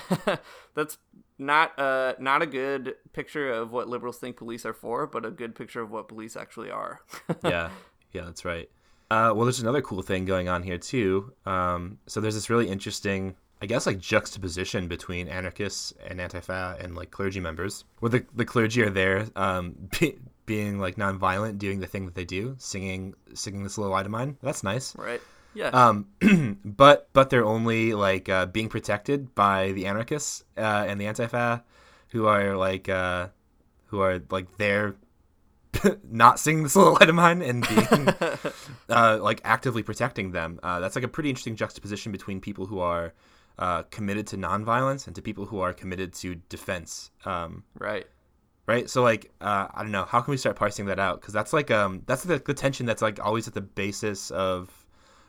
[0.75, 0.97] that's
[1.39, 5.31] not uh not a good picture of what liberals think police are for, but a
[5.31, 7.01] good picture of what police actually are.
[7.43, 7.69] yeah,
[8.11, 8.69] yeah, that's right.
[9.09, 11.31] Uh, well, there's another cool thing going on here too.
[11.45, 16.95] Um, so there's this really interesting, I guess, like juxtaposition between anarchists and Antifa and
[16.95, 21.79] like clergy members, where the the clergy are there, um, be, being like nonviolent, doing
[21.79, 24.37] the thing that they do, singing singing the slow light of mine.
[24.41, 24.95] That's nice.
[24.95, 25.21] right?
[25.53, 25.69] Yeah.
[25.69, 26.07] Um,
[26.65, 31.63] but but they're only like uh, being protected by the anarchists uh, and the Antifa,
[32.09, 33.29] who are like uh,
[33.87, 34.95] who are like there,
[36.09, 38.09] not singing this little light of mine and being
[38.89, 40.59] uh, like actively protecting them.
[40.61, 43.13] Uh, that's like a pretty interesting juxtaposition between people who are
[43.59, 47.11] uh, committed to nonviolence and to people who are committed to defense.
[47.25, 48.05] Um, right.
[48.67, 51.33] right so like uh, i don't know how can we start parsing that out because
[51.33, 54.85] that's like um that's the, the tension that's like always at the basis of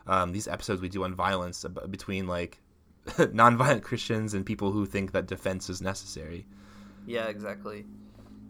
[0.06, 2.58] um, these episodes we do on violence ab- between like
[3.06, 6.46] nonviolent christians and people who think that defense is necessary
[7.06, 7.86] Yeah, exactly.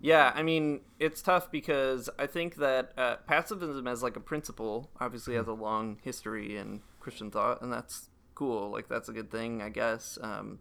[0.01, 4.91] Yeah, I mean, it's tough because I think that uh, pacifism as like a principle
[5.01, 8.08] obviously has a long history in Christian thought, and that's
[8.39, 8.71] cool.
[8.71, 10.17] Like that's a good thing, I guess.
[10.23, 10.61] Um,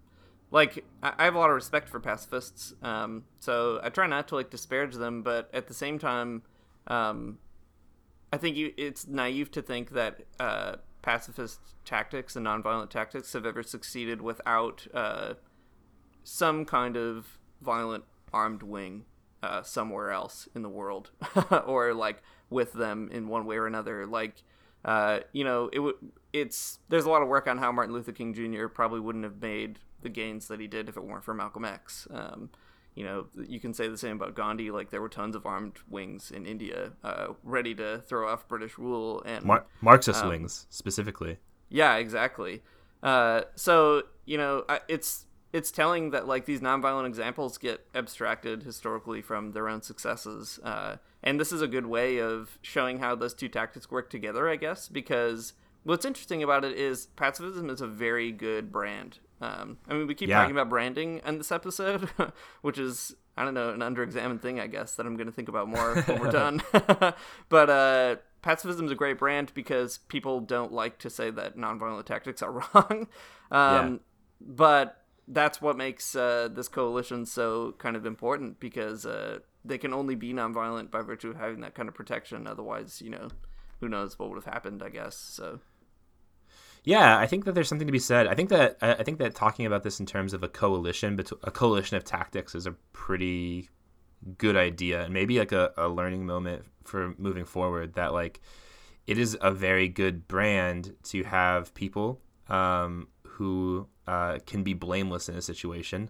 [0.49, 4.27] like I I have a lot of respect for pacifists, um, so I try not
[4.29, 6.41] to like disparage them, but at the same time,
[6.87, 7.37] um,
[8.33, 13.45] I think you it's naive to think that uh, pacifist tactics and nonviolent tactics have
[13.45, 15.35] ever succeeded without uh,
[16.23, 19.05] some kind of violent armed wing
[19.43, 21.11] uh, somewhere else in the world,
[21.65, 24.07] or like with them in one way or another.
[24.07, 24.41] Like,
[24.83, 25.95] uh, you know, it would.
[26.41, 28.67] It's there's a lot of work on how Martin Luther King Jr.
[28.67, 32.07] probably wouldn't have made the gains that he did if it weren't for Malcolm X.
[32.11, 32.49] Um,
[32.95, 34.71] you know, you can say the same about Gandhi.
[34.71, 38.77] Like there were tons of armed wings in India, uh, ready to throw off British
[38.77, 41.37] rule and Mar- Marxist um, wings specifically.
[41.69, 42.63] yeah, exactly.
[43.03, 48.63] Uh, so you know, I- it's it's telling that like these nonviolent examples get abstracted
[48.63, 53.15] historically from their own successes, uh, and this is a good way of showing how
[53.15, 54.89] those two tactics work together, I guess.
[54.89, 55.53] Because
[55.87, 59.19] what's interesting about it is pacifism is a very good brand.
[59.41, 60.39] Um, I mean, we keep Yeah.
[60.39, 62.09] talking about branding in this episode,
[62.61, 65.47] which is I don't know an underexamined thing, I guess, that I'm going to think
[65.47, 66.61] about more when we're done.
[67.49, 72.05] but uh, pacifism is a great brand because people don't like to say that nonviolent
[72.05, 73.07] tactics are wrong.
[73.51, 73.99] Um,
[74.41, 79.93] But that's what makes uh, this coalition so kind of important because uh, they can
[79.93, 82.47] only be nonviolent by virtue of having that kind of protection.
[82.47, 83.27] Otherwise, you know,
[83.81, 84.81] who knows what would have happened?
[84.81, 85.59] I guess so.
[86.87, 88.27] Yeah, I think that there's something to be said.
[88.27, 91.51] I think that I think that talking about this in terms of a coalition, a
[91.51, 93.67] coalition of tactics is a pretty
[94.37, 97.95] good idea, and maybe like a, a learning moment for moving forward.
[97.95, 98.39] That like
[99.05, 105.27] it is a very good brand to have people um, who uh, can be blameless
[105.27, 106.09] in a situation,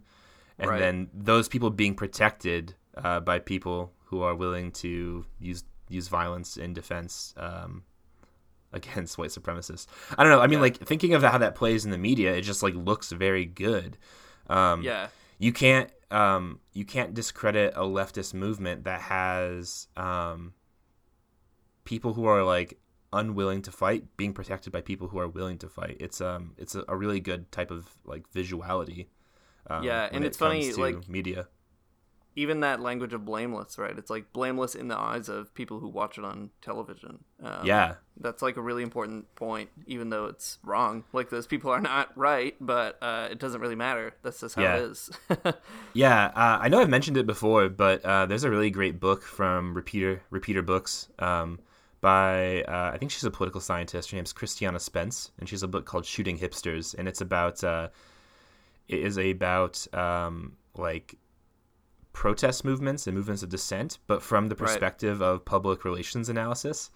[0.60, 0.78] and Right.
[0.78, 6.56] then those people being protected uh, by people who are willing to use use violence
[6.56, 7.34] in defense.
[7.36, 7.82] Um,
[8.74, 9.88] against white supremacists.
[10.18, 10.40] I don't know.
[10.42, 10.64] I mean, Yeah.
[10.64, 13.98] like thinking of how that plays in the media, it just like looks very good.
[14.50, 15.08] Um, Yeah.
[15.40, 20.54] you can't um, you can't discredit a leftist movement that has um,
[21.84, 22.80] people who are like
[23.14, 25.98] unwilling to fight being protected by people who are willing to fight.
[26.00, 29.08] It's um it's a, a really good type of like visuality.
[29.70, 31.48] Um, Yeah, and it it's funny, like- media.
[32.38, 33.98] Even that language of blameless, right?
[33.98, 37.24] It's like blameless in the eyes of people who watch it on television.
[37.44, 41.04] Um, Yeah, that's like a really important point, even though it's wrong.
[41.14, 44.14] Like those people are not right, but uh, it doesn't really matter.
[44.22, 44.76] That's just how Yeah.
[44.78, 45.10] it is.
[45.94, 49.24] Yeah, uh, I know I've mentioned it before, but uh, there's a really great book
[49.24, 51.60] from Repeater Repeater Books um,
[52.02, 54.12] by uh, I think she's a political scientist.
[54.12, 57.64] Her name's Christiana Spens, and she has a book called Shooting Hipsters, and it's about
[57.64, 57.90] uh,
[58.88, 61.16] it is about um, like
[62.18, 64.66] protest movements and movements of dissent, but from the Right.
[64.66, 66.90] perspective of public relations analysis.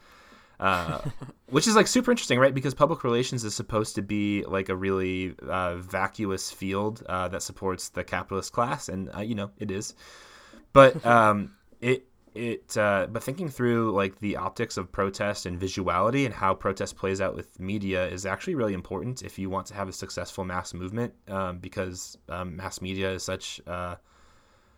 [0.59, 1.01] Uh,
[1.51, 2.55] which is like super interesting, right?
[2.55, 7.43] Because public relations is supposed to be like a really uh, vacuous field uh, that
[7.43, 9.93] supports the capitalist class, and uh, you know it is.
[10.73, 16.25] But um, it it uh, but thinking through like the optics of protest and visuality
[16.25, 19.75] and how protest plays out with media is actually really important if you want to
[19.75, 23.61] have a successful mass movement, um, because um, mass media is such.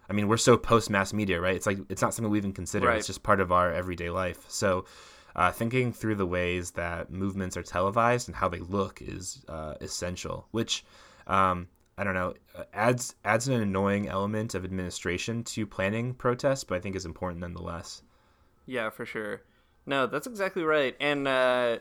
[0.09, 1.55] I mean, we're so post mass media, right?
[1.55, 2.87] It's like it's not something we even consider.
[2.87, 2.97] Right.
[2.97, 4.45] It's just part of our everyday life.
[4.49, 4.85] So,
[5.35, 9.75] uh, thinking through the ways that movements are televised and how they look is uh,
[9.81, 10.47] essential.
[10.51, 10.85] Which,
[11.27, 16.63] um, I don't know, uh, adds adds an annoying element of administration to planning protests,
[16.63, 18.01] but I think is important nonetheless.
[18.65, 19.41] Yeah, for sure.
[19.85, 20.95] No, that's exactly right.
[20.99, 21.79] And uh,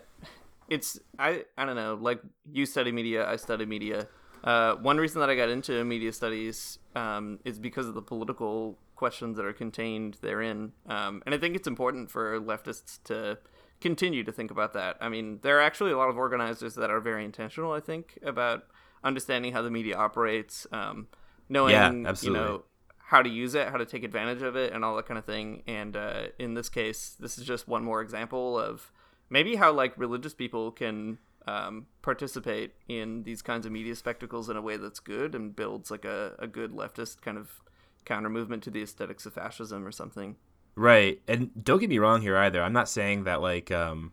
[0.69, 1.99] it's I I don't know.
[2.01, 4.09] Like you study media, I study media.
[4.44, 8.78] Uh, one reason that I got into media studies um, is because of the political
[8.96, 13.38] questions that are contained therein, um, and I think it's important for leftists to
[13.81, 14.96] continue to think about that.
[15.00, 17.72] I mean, there are actually a lot of organizers that are very intentional.
[17.72, 18.64] I think about
[19.05, 21.09] understanding how the media operates, um,
[21.48, 22.64] knowing Yeah, you know
[22.98, 25.24] how to use it, how to take advantage of it, and all that kind of
[25.24, 25.62] thing.
[25.66, 28.90] And uh, in this case, this is just one more example of
[29.28, 34.57] maybe how like religious people can um, participate in these kinds of media spectacles in
[34.57, 37.61] a way that's good and builds like a, a good leftist kind of
[38.05, 40.37] counter movement to the aesthetics of fascism or something.
[40.74, 41.20] Right.
[41.28, 42.62] And don't get me wrong here either.
[42.62, 44.12] I'm not saying that like um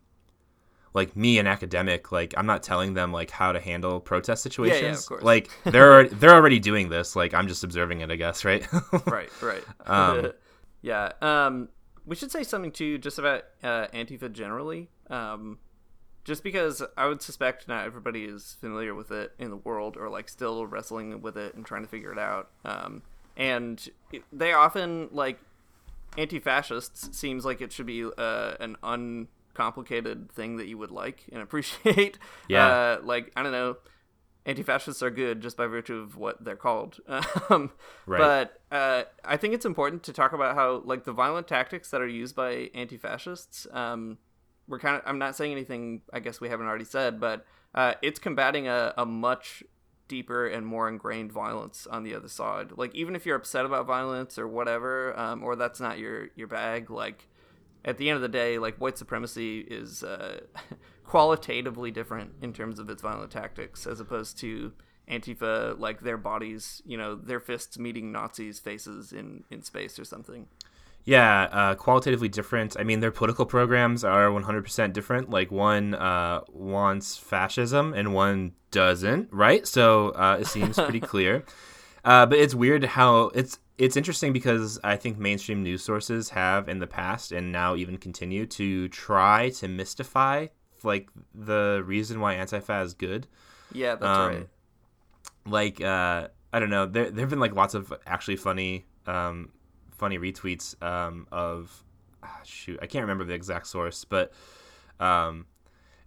[0.94, 5.08] like me an academic like I'm not telling them like how to handle protest situations.
[5.08, 5.24] course.
[5.24, 7.16] Like they're already, they're already doing this.
[7.16, 8.66] Like I'm just observing it, I guess, right?
[9.06, 9.64] right, right.
[9.86, 10.32] Um,
[10.82, 11.12] yeah.
[11.22, 11.70] Um,
[12.06, 14.90] we should say something too, just about uh, Antifa generally.
[15.10, 15.60] Um,
[16.24, 20.10] just because I would suspect not everybody is familiar with it in the world, or
[20.10, 22.50] like still wrestling with it and trying to figure it out.
[22.66, 23.02] Um,
[23.38, 25.40] and it, they often like
[26.18, 31.42] anti-fascists seems like it should be uh, an uncomplicated thing that you would like and
[31.48, 32.18] appreciate.
[32.48, 32.68] Yeah.
[32.68, 33.78] Uh, like I don't know,
[34.46, 37.00] anti-fascists are good just by virtue of what they're called.
[37.50, 37.72] Um,
[38.06, 38.20] Right.
[38.72, 42.02] But uh, I think it's important to talk about how like the violent tactics that
[42.02, 43.68] are used by anti-fascists.
[43.72, 44.18] Um,
[44.70, 47.94] we're kind of I'm not saying anything I guess we haven't already said, but uh,
[48.02, 49.64] it's combating a, a much
[50.08, 52.72] deeper and more ingrained violence on the other side.
[52.76, 56.48] Like even if you're upset about violence or whatever, um, or that's not your your
[56.48, 57.28] bag, like
[57.84, 60.42] at the end of the day, like white supremacy is uh,
[61.04, 64.74] qualitatively different in terms of its violent tactics as opposed to
[65.10, 70.06] Antifa, like their bodies, you know, their fists meeting Nazis' faces in in space or
[70.06, 70.48] something.
[71.06, 72.76] Yeah, uh, qualitatively different.
[72.80, 75.30] I mean, their political programs are 100% different.
[75.30, 79.66] Like, one uh, wants fascism and one doesn't, right?
[79.66, 81.44] So uh, it seems pretty clear.
[82.06, 86.68] Uh, but it's weird how it's it's interesting because I think mainstream news sources have
[86.68, 90.48] in the past and now even continue to try to mystify
[90.84, 93.28] like the reason why Antifa is good.
[93.72, 94.48] Yeah, that's um, right.
[95.46, 96.86] Like, uh, I don't know.
[96.86, 99.50] There there have been like lots of actually funny um,
[100.00, 101.84] funny retweets um, of
[102.24, 104.32] ah, shoot, I can't remember the exact source, but
[105.00, 105.46] um,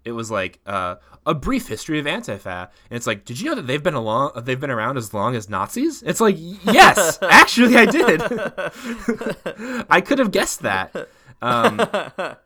[0.05, 3.57] it was like uh, a brief history of Antifa, and it's like, did you know
[3.57, 6.03] that they've been along, they've been around as long as Nazis?
[6.03, 8.23] It's like, yes, actually, I did.
[9.91, 11.09] I could have guessed that.
[11.41, 11.81] Um,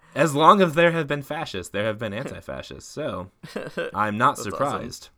[0.14, 2.90] as long as there have been fascists, there have been anti-fascists.
[2.90, 3.30] So
[3.94, 5.04] I'm not surprised.
[5.04, 5.15] Awesome.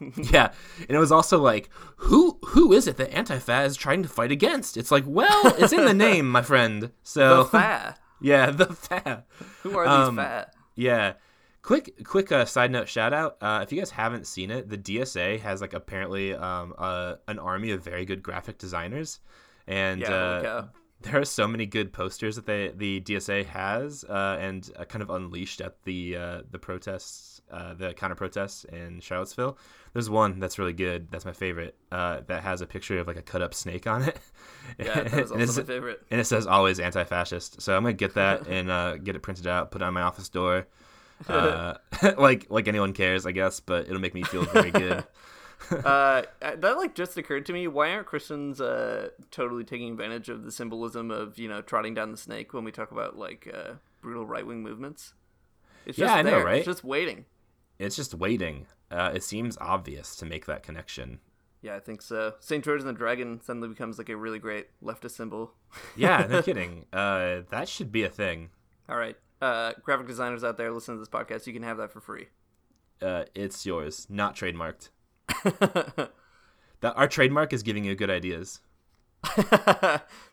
[0.16, 4.08] yeah, and it was also like, who who is it that Antifa is trying to
[4.08, 4.76] fight against?
[4.76, 6.92] It's like, well, it's in the name, my friend.
[7.02, 7.96] So the fa.
[8.20, 9.24] Yeah, the fa.
[9.62, 10.50] Who are these um, fa?
[10.74, 11.14] Yeah.
[11.62, 13.38] Quick, quick uh, side note shout out.
[13.40, 17.40] Uh, if you guys haven't seen it, the DSA has like apparently um, uh, an
[17.40, 19.18] army of very good graphic designers,
[19.66, 20.66] and yeah, uh,
[21.00, 25.02] there are so many good posters that they, the DSA has, uh, and uh, kind
[25.02, 29.56] of unleashed at the uh, the protests, uh, the counter protests in Charlottesville.
[29.92, 31.10] There's one that's really good.
[31.10, 31.76] That's my favorite.
[31.92, 34.18] Uh, that has a picture of like a cut up snake on it.
[34.78, 36.02] Yeah, that also my favorite.
[36.10, 37.62] And it says always anti-fascist.
[37.62, 40.02] So I'm gonna get that and uh, get it printed out, put it on my
[40.02, 40.66] office door.
[41.28, 45.04] like like anyone cares, I guess, but it'll make me feel very good.
[45.70, 47.68] uh, that like just occurred to me.
[47.68, 52.10] Why aren't Christians uh, totally taking advantage of the symbolism of you know trotting down
[52.10, 55.14] the snake when we talk about like uh, brutal right wing movements?
[55.86, 56.40] It's just I there.
[56.40, 56.56] know, right?
[56.58, 57.24] It's just waiting.
[57.78, 58.66] It's just waiting.
[58.90, 61.20] Uh, it seems obvious to make that connection.
[61.62, 62.34] Yeah, I think so.
[62.40, 62.64] St.
[62.64, 65.54] George and the Dragon suddenly becomes like a really great leftist symbol.
[65.96, 66.86] yeah, no kidding.
[66.92, 68.50] Uh, that should be a thing.
[68.88, 71.46] All right, uh, graphic designers out there, listen to this podcast.
[71.46, 72.28] You can have that for free.
[73.02, 74.90] Uh, it's yours, not trademarked.
[75.44, 76.10] that
[76.94, 78.60] our trademark is giving you good ideas.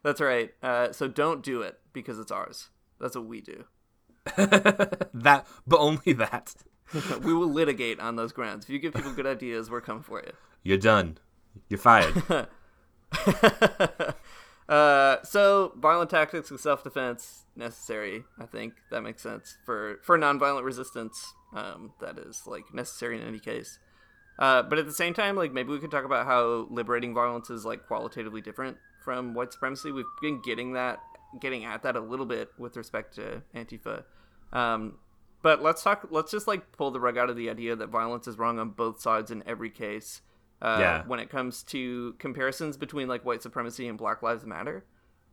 [0.03, 0.51] That's right.
[0.62, 2.69] Uh, so don't do it because it's ours.
[2.99, 3.65] That's what we do.
[4.38, 6.53] that, but only that.
[7.22, 8.65] we will litigate on those grounds.
[8.65, 10.32] If you give people good ideas, we're coming for you.
[10.63, 11.17] You're done.
[11.69, 12.24] You're fired.
[14.69, 18.24] uh, so violent tactics and self-defense necessary.
[18.39, 21.34] I think that makes sense for for nonviolent resistance.
[21.54, 23.78] Um, that is like necessary in any case.
[24.39, 27.50] Uh, but at the same time, like maybe we could talk about how liberating violence
[27.50, 29.91] is like qualitatively different from white supremacy.
[29.91, 31.00] We've been getting that,
[31.39, 34.04] getting at that a little bit with respect to Antifa.
[34.52, 34.96] Um,
[35.43, 36.08] but let's talk.
[36.10, 38.71] Let's just like pull the rug out of the idea that violence is wrong on
[38.71, 40.21] both sides in every case.
[40.62, 41.03] Uh, yeah.
[41.06, 44.86] When it comes to comparisons between like white supremacy and Black Lives Matter,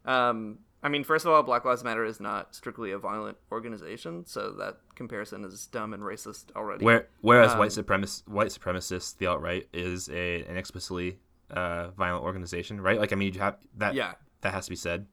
[0.05, 4.27] um, I mean, first of all, Black Lives Matter is not strictly a violent organization,
[4.27, 6.85] so that comparison is dumb and racist already.
[6.85, 11.19] Where, whereas um, white supremacist, white supremacists, the alt right, is a an explicitly
[11.51, 12.99] uh, violent organization, right?
[12.99, 13.95] Like, I mean, you have that.
[13.95, 15.07] Yeah, that has to be said.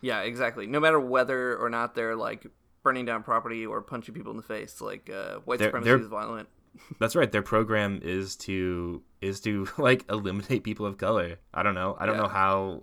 [0.00, 0.66] Yeah, exactly.
[0.66, 2.46] No matter whether or not they're like
[2.82, 6.00] burning down property or punching people in the face, like uh, white they're, supremacy they're,
[6.00, 6.48] is violent.
[7.00, 7.30] that's right.
[7.30, 11.38] Their program is to is to like eliminate people of color.
[11.52, 11.96] I don't know.
[11.98, 12.22] I don't yeah.
[12.22, 12.82] know how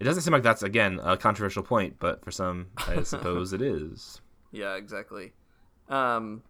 [0.00, 3.62] it doesn't seem like that's again a controversial point, but for some, I suppose it
[3.62, 4.20] is.
[4.52, 5.32] Yeah, exactly.
[5.88, 6.42] Um,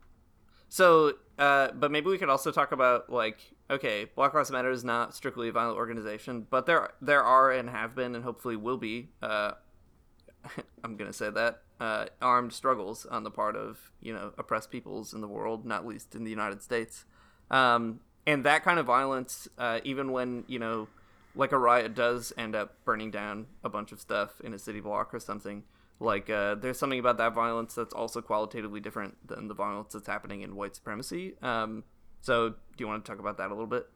[0.69, 3.39] so, uh, but maybe we could also talk about like,
[3.71, 7.69] okay, Black Lives Matter is not strictly a violent organization, but there there are and
[7.71, 9.11] have been and hopefully will be.
[9.23, 9.53] Uh,
[10.85, 15.13] I'm gonna say that uh, armed struggles on the part of you know oppressed peoples
[15.13, 17.05] in the world, not least in the United States.
[17.51, 20.89] Um, and that kind of violence, uh, even when you know
[21.35, 24.81] like a riot does end up burning down a bunch of stuff in a city
[24.81, 25.65] block or something
[26.01, 30.07] like uh, there's something about that violence that's also qualitatively different than the violence that's
[30.07, 31.35] happening in white supremacy.
[31.43, 31.85] Um,
[32.21, 33.87] so do you want to talk about that a little bit?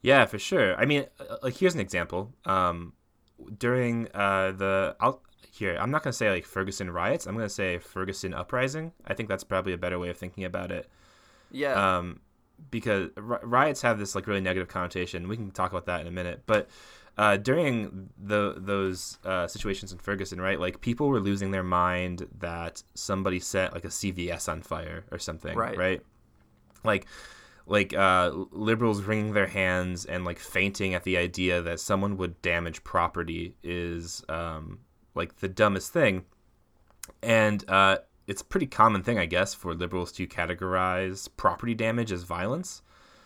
[0.00, 0.76] Yeah for sure.
[0.76, 2.32] I mean uh, like here's an example.
[2.44, 2.92] Um,
[3.58, 4.96] during uh, the
[5.52, 8.90] here i'm not going to say like ferguson riots i'm going to say ferguson uprising
[9.06, 10.88] i think that's probably a better way of thinking about it
[11.52, 12.20] yeah um,
[12.70, 15.28] because riots have this like really negative connotation.
[15.28, 16.68] We can talk about that in a minute, but
[17.18, 20.58] uh, during the those uh, situations in Ferguson, right?
[20.58, 25.18] Like people were losing their mind that somebody set like a CVS on fire or
[25.18, 25.76] something, Right.
[25.76, 26.02] Right?
[26.84, 27.06] Like,
[27.66, 32.40] like uh, liberals wringing their hands and like fainting at the idea that someone would
[32.42, 34.80] damage property is um,
[35.14, 36.24] like the dumbest thing,
[37.22, 42.12] and uh, it's a pretty common thing, I guess, for liberals to categorize property damage
[42.12, 42.82] as violence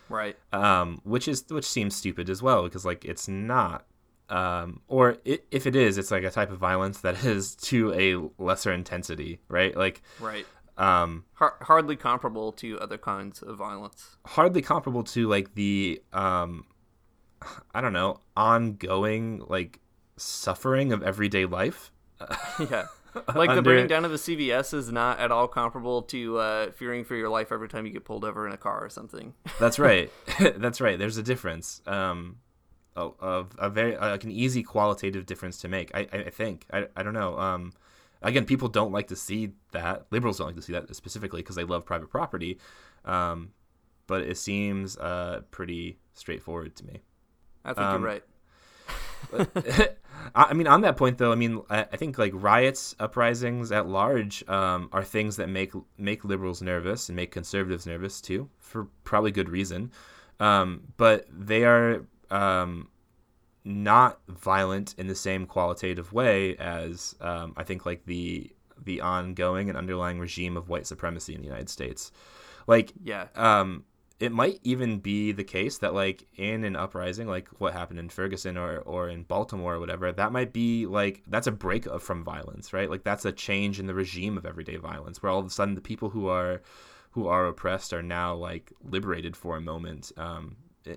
[0.09, 0.37] Right.
[0.53, 3.85] um, which is which seems stupid as well because like it's not,
[4.29, 7.93] um, or i if it is, it's like a type of violence that is to
[7.93, 9.77] a lesser intensity, right?
[9.77, 10.47] Like Right.
[10.79, 14.17] um, Har- hardly comparable to other kinds of violence.
[14.27, 16.67] hardly comparable to like the um,
[17.75, 19.81] I don't know ongoing like
[20.17, 21.91] suffering of everyday life.
[22.61, 22.87] yeah.
[23.35, 26.71] Like the Under- burning down of a CVS is not at all comparable to uh,
[26.73, 29.33] fearing for your life every time you get pulled over in a car or something.
[29.59, 30.13] That's right.
[30.39, 30.99] That's right.
[30.99, 31.81] There's a difference.
[31.87, 32.37] Um,
[32.95, 35.91] of, of a very like an easy qualitative difference to make.
[35.95, 36.67] I I, I think.
[36.71, 37.39] I, I don't know.
[37.39, 37.73] Um,
[38.21, 40.09] again, people don't like to see that.
[40.11, 42.59] Liberals don't like to see that specifically because they love private property.
[43.07, 43.53] Um,
[44.07, 47.01] but it seems uh pretty straightforward to me.
[47.65, 48.25] I think Um, you're right.
[50.35, 54.47] I mean, on that point, though, I mean, I think like riots, uprisings at large,
[54.49, 59.31] um, are things that make make liberals nervous and make conservatives nervous too, for probably
[59.31, 59.93] good reason.
[60.41, 62.89] Um, but they are um,
[63.65, 68.51] not violent in the same qualitative way as um, I think like the
[68.85, 72.13] the ongoing and underlying regime of white supremacy in the United States.
[72.67, 73.27] Like, Yeah.
[74.19, 78.09] It might even be the case that like in an uprising like what happened in
[78.09, 82.03] Ferguson or or in Baltimore or whatever that might be like that's a break of-
[82.03, 82.89] from violence right?
[82.91, 85.75] Like that's a change in the regime of everyday violence where all of a sudden
[85.75, 86.63] the people who are
[87.11, 90.57] who are oppressed are now like liberated for a moment um,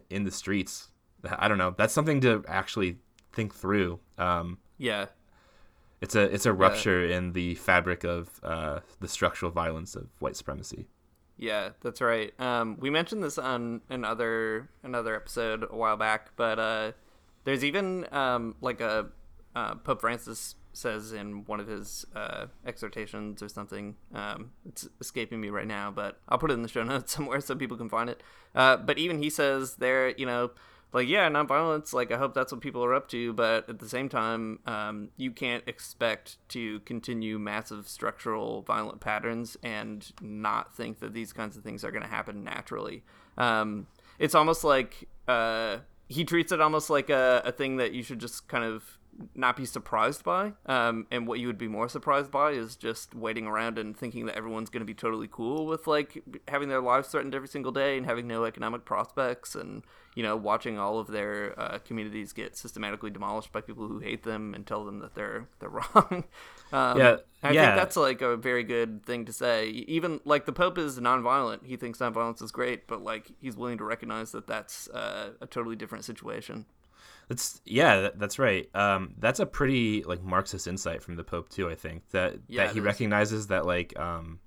[0.09, 0.89] in the streets.
[1.38, 1.74] I don't know.
[1.78, 2.97] That's something to actually
[3.34, 3.99] think through.
[4.17, 5.07] Um, Yeah.
[6.01, 10.36] it's a it's a rupture in the fabric of uh, the structural violence of white
[10.38, 10.88] supremacy
[11.40, 12.34] Yeah, that's right.
[12.38, 16.92] Um, we mentioned this on another another episode a while back, but uh,
[17.46, 19.08] there's even um, like a
[19.56, 23.96] uh, Pope Francis says in one of his uh, exhortations or something.
[24.14, 27.40] Um, it's escaping me right now, but I'll put it in the show notes somewhere
[27.40, 28.22] so people can find it.
[28.54, 30.52] Uh, but even he says there, you know,
[30.92, 31.94] like yeah, nonviolence.
[31.94, 35.10] Like I hope that's what people are up to, but at the same time, um,
[35.18, 41.58] you can't expect to continue massive structural violent patterns and not think that these kinds
[41.58, 43.04] of things are going to happen naturally.
[43.38, 43.88] Um,
[44.18, 45.78] it's almost like uh,
[46.08, 48.99] he treats it almost like a, a thing that you should just kind of
[49.36, 50.53] not be surprised by.
[50.65, 54.26] Um, and what you would be more surprised by is just waiting around and thinking
[54.28, 57.72] that everyone's going to be totally cool with like having their lives threatened every single
[57.72, 59.84] day and having no economic prospects and
[60.15, 64.24] you know watching all of their uh, communities get systematically demolished by people who hate
[64.24, 66.24] them and tell them that they're they're wrong.
[66.72, 67.65] Um, Yeah, I yeah.
[67.65, 69.67] think that's like a very good thing to say.
[69.70, 73.78] Even like the Pope is nonviolent; he thinks nonviolence is great, but like he's willing
[73.80, 76.65] to recognize that that's uh, a totally different situation.
[77.30, 78.68] That's yeah, that, that's right.
[78.76, 81.70] Um, that's a pretty like Marxist insight from the Pope too.
[81.70, 84.40] I think that Yeah, that he recognizes that like um,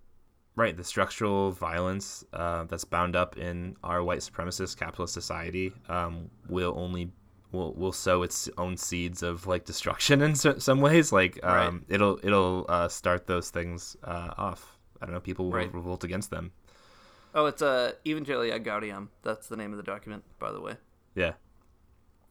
[0.56, 6.28] right the structural violence uh, that's bound up in our white supremacist capitalist society um,
[6.48, 7.12] will only
[7.52, 11.12] will will sow its own seeds of like destruction in so, some ways.
[11.12, 14.76] Like um, it'll it'll uh, start those things uh, off.
[15.00, 15.20] I don't know.
[15.20, 15.72] People will Right.
[15.72, 16.50] revolt against them.
[17.34, 19.08] Oh, it's uh, Evangelii Gaudium.
[19.22, 20.74] That's the name of the document, by the way.
[21.14, 21.32] Yeah,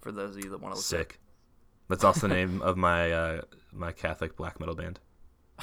[0.02, 1.20] For those of you that want to look sick.
[1.88, 3.41] That's also the name of my uh,
[3.74, 4.99] my Catholic black metal band.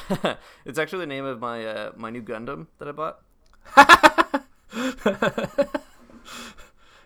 [0.64, 3.20] it's actually the name of my uh, my new Gundam that I bought.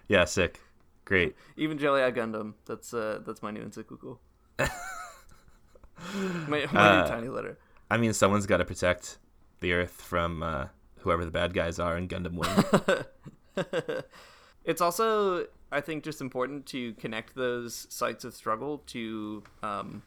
[0.08, 0.60] Yeah, sick.
[1.06, 1.34] Great.
[1.56, 2.54] Evangelia Gundam.
[2.66, 4.18] That's uh, that's my new encyclical.
[4.58, 4.68] my
[6.48, 7.56] my Uh, new tiny letter.
[7.90, 9.18] I mean, someone's got to protect
[9.60, 10.66] the Earth from uh,
[10.98, 13.04] whoever the bad guys are in Gundam Wing.
[14.64, 20.02] It's also, I think, just important to connect those sites of struggle to um,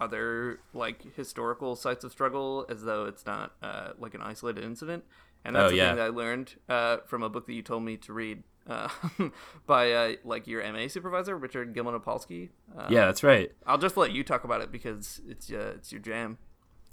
[0.00, 5.04] other like historical sites of struggle, as though it's not uh, like an isolated incident.
[5.44, 5.88] And that's Oh, yeah.
[5.90, 8.88] thing that I learned uh, from a book that you told me to read uh,
[9.66, 12.48] by uh, like your MA supervisor, Richard Gilman Opalsky.
[12.76, 13.52] Uh, yeah, that's right.
[13.64, 16.38] I'll just let you talk about it because it's uh, it's your jam.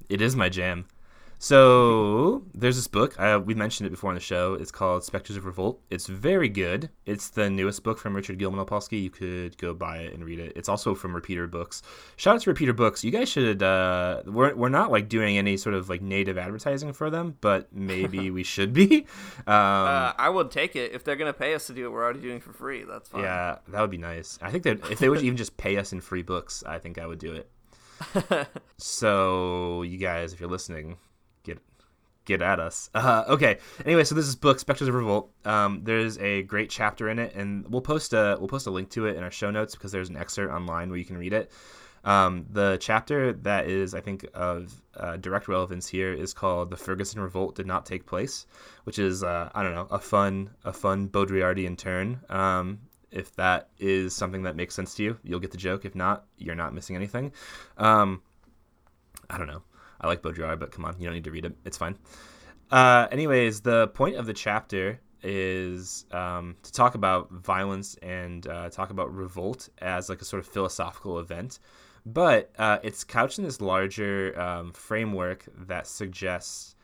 [0.07, 0.86] It is my jam.
[1.40, 3.20] So there's this book.
[3.20, 4.54] Uh, we mentioned it before on the show.
[4.54, 5.82] It's called Spectres of Revolt.
[5.90, 6.90] It's very good.
[7.06, 9.02] It's the newest book from Richard Gilman Opalsky.
[9.04, 10.54] You could go buy it and read it.
[10.56, 11.82] It's also from Repeater Books.
[12.16, 13.04] Shout out to Repeater Books.
[13.04, 13.62] You guys should.
[13.62, 17.74] Uh, we're we're not like doing any sort of like native advertising for them, but
[17.74, 19.06] maybe we should be.
[19.46, 21.90] Um, Uh, I would take it if they're gonna pay us to do it.
[21.92, 22.84] We're already doing it for free.
[22.84, 23.24] That's fine.
[23.24, 24.40] yeah, that would be nice.
[24.42, 26.98] I think that if they would even just pay us in free books, I think
[26.98, 28.48] I would do it.
[28.78, 30.98] so you guys, if you're listening,
[32.26, 32.90] get at us.
[33.04, 33.58] Uh, okay.
[33.86, 35.30] Anyway, so this is book Spectres of Revolt.
[35.44, 38.90] Um, there's a great chapter in it, and we'll post a we'll post a link
[38.92, 41.34] to it in our show notes because there's an excerpt online where you can read
[41.34, 41.52] it.
[42.06, 46.78] Um, the chapter that is, I think, of uh, direct relevance here is called "The
[46.78, 48.46] Ferguson Revolt Did Not Take Place,"
[48.86, 52.22] which is, uh, I don't know, a fun, a fun Baudrillardian turn.
[52.30, 52.80] Um,
[53.12, 55.86] if that is something that makes sense to you, you'll get the joke.
[55.86, 57.32] If not, you're not missing anything.
[57.78, 58.22] Um,
[59.30, 59.62] I don't know.
[60.04, 61.56] I like Baudrillard, but come on, you don't need to read it.
[61.66, 61.97] It's fine.
[62.70, 68.70] Uh, anyways, the point of the chapter is um, to talk about violence and uh,
[68.70, 71.60] talk about revolt as like a sort of philosophical event,
[72.06, 76.76] but uh, it's couched in this larger um, framework that suggests,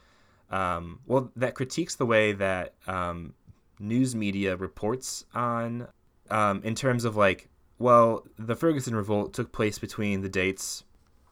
[0.50, 3.34] um, well, that critiques the way that um,
[3.80, 5.88] news media reports on,
[6.30, 10.84] um, in terms of like, well, the Ferguson revolt took place between the dates,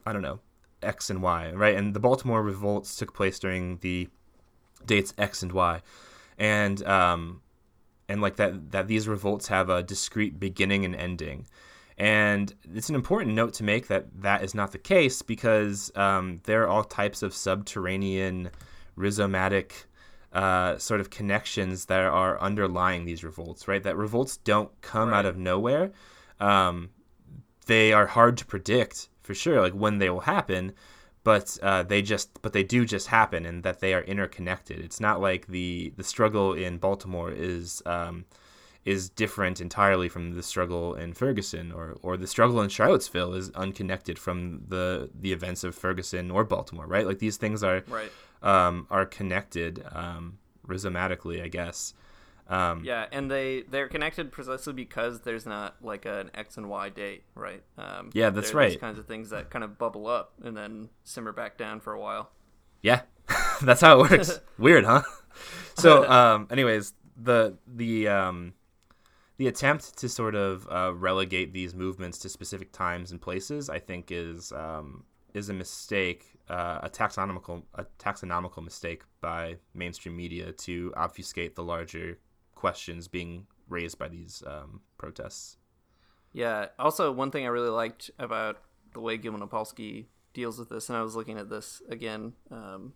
[0.05, 0.39] I don't know,
[0.81, 1.75] X and Y, right?
[1.75, 4.07] And the Baltimore revolts took place during the
[4.85, 5.81] dates X and Y,
[6.37, 7.41] and um,
[8.09, 11.47] and like that that these revolts have a discrete beginning and ending.
[11.97, 16.41] And it's an important note to make that that is not the case because um,
[16.43, 18.51] there are all types of subterranean,
[18.95, 19.71] rhizomatic
[20.31, 23.81] uh, sort of connections that are underlying these revolts, right?
[23.81, 25.91] That revolts don't come out of nowhere.
[26.39, 26.89] Um,
[27.65, 30.63] they are hard to predict for sure, like when they will happen,
[31.23, 34.79] but uh, they just but they do just happen, and that they are interconnected.
[34.79, 38.25] It's not like the the struggle in Baltimore is um,
[38.85, 43.49] is different entirely from the struggle in Ferguson, or or the struggle in Charlottesville is
[43.51, 47.05] unconnected from the the events of Ferguson or Baltimore, right?
[47.05, 48.11] Like these things are Right.
[48.41, 51.93] um, are connected um, rhizomatically, I guess.
[52.49, 56.89] Um, Yeah, and they they're connected precisely because there's not like an X and Y
[56.89, 57.63] date, right?
[57.77, 58.79] Um, Yeah, that's are these right.
[58.79, 61.99] kinds of things that kind of bubble up and then simmer back down for a
[61.99, 62.31] while.
[62.81, 63.01] Yeah,
[63.61, 64.39] that's how it works.
[64.57, 65.01] Weird, huh?
[65.75, 68.53] So, um, anyways, the the um,
[69.37, 73.79] the attempt to sort of uh, relegate these movements to specific times and places, I
[73.79, 80.51] think, is um, is a mistake, uh, a taxonomical a taxonomical mistake by mainstream media
[80.53, 82.17] to obfuscate the larger
[82.57, 85.57] questions being raised by these um, protests.
[86.33, 86.67] Yeah.
[86.77, 88.57] Also, one thing I really liked about
[88.93, 92.93] the way Gilman Opalsky deals with this, and I was looking at this again um,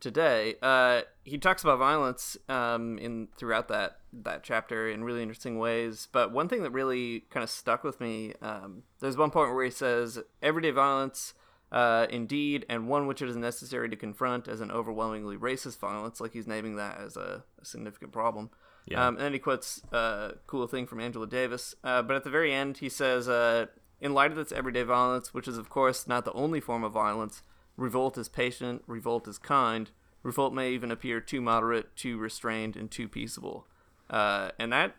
[0.00, 0.56] today.
[0.62, 6.08] Uh, he talks about violence um, in throughout that that chapter in really interesting ways.
[6.12, 9.64] But one thing that really kind of stuck with me, um, there's one point where
[9.64, 11.34] he says, "Everyday violence."
[11.74, 16.20] Uh, indeed, and one which it is necessary to confront as an overwhelmingly racist violence,
[16.20, 18.48] like he's naming that as a, a significant problem.
[18.86, 19.04] Yeah.
[19.04, 21.74] Um, and then he quotes a cool thing from Angela Davis.
[21.82, 23.66] Uh, but at the very end, he says, uh,
[24.00, 26.92] In light of this everyday violence, which is, of course, not the only form of
[26.92, 27.42] violence,
[27.76, 29.90] revolt is patient, revolt is kind,
[30.22, 33.66] revolt may even appear too moderate, too restrained, and too peaceable.
[34.08, 34.94] Uh, and that,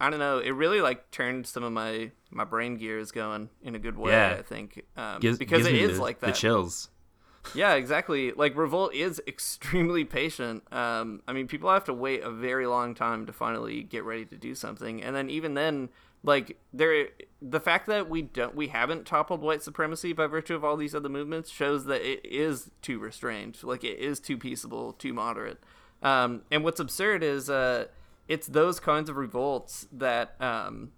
[0.00, 3.74] I don't know, it really like turned some of my, my brain gears going in
[3.74, 4.36] a good way, Yeah.
[4.38, 4.84] I think.
[4.96, 6.26] Um, Gives, because gives it is the, like that.
[6.28, 6.88] the chills.
[7.54, 8.32] Yeah, exactly.
[8.32, 10.62] Like Revolt is extremely patient.
[10.72, 14.24] Um, I mean, people have to wait a very long time to finally get ready
[14.26, 15.90] to do something, and then even then,
[16.22, 17.08] like there,
[17.42, 20.94] the fact that we don't, we haven't toppled white supremacy by virtue of all these
[20.94, 23.58] other movements shows that it is too restrained.
[23.62, 25.58] Like it is too peaceable, too moderate.
[26.02, 27.86] Um, and what's absurd is, uh,
[28.28, 30.92] it's those kinds of revolts that um,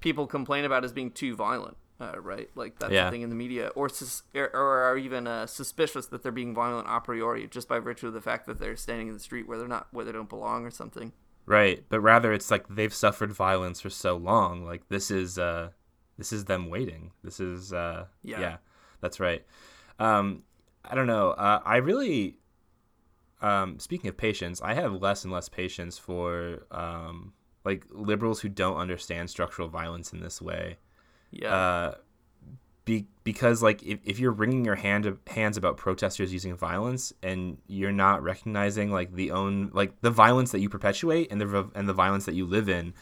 [0.00, 1.76] people complain about as being too violent.
[1.98, 3.06] Uh, right, like that's Yeah.
[3.06, 6.30] the thing in the media, or sus- or, or are even uh, suspicious that they're
[6.30, 9.18] being violent a priori just by virtue of the fact that they're standing in the
[9.20, 11.12] street where they're not, where they don't belong, or something.
[11.46, 14.66] Right, but rather it's like they've suffered violence for so long.
[14.66, 15.70] Like this is uh
[16.18, 17.12] this is them waiting.
[17.24, 18.58] This is uh Yeah.
[19.00, 19.46] that's right.
[19.98, 20.42] Um
[20.84, 21.30] I don't know.
[21.30, 22.38] Uh, I really
[23.40, 27.32] um speaking of patience, I have less and less patience for um
[27.64, 30.78] like liberals who don't understand structural violence in this way.
[31.30, 31.94] Yeah, Uh
[32.86, 37.58] be, because like if, if you're wringing your hand hands about protesters using violence and
[37.66, 41.88] you're not recognizing like the own like the violence that you perpetuate and the and
[41.88, 42.94] the violence that you live in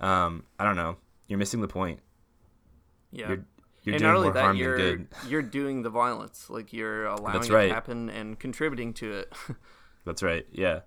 [0.00, 0.94] um i don't know
[1.26, 2.00] you're missing the point
[3.12, 3.28] yeah.
[3.28, 3.44] you're
[3.82, 6.50] You're and doing not only more that, you're you're doing the violence.
[6.50, 9.32] Like you're allowing That's it to happen and contributing to it.
[10.04, 10.46] That's right.
[10.52, 10.80] Yeah.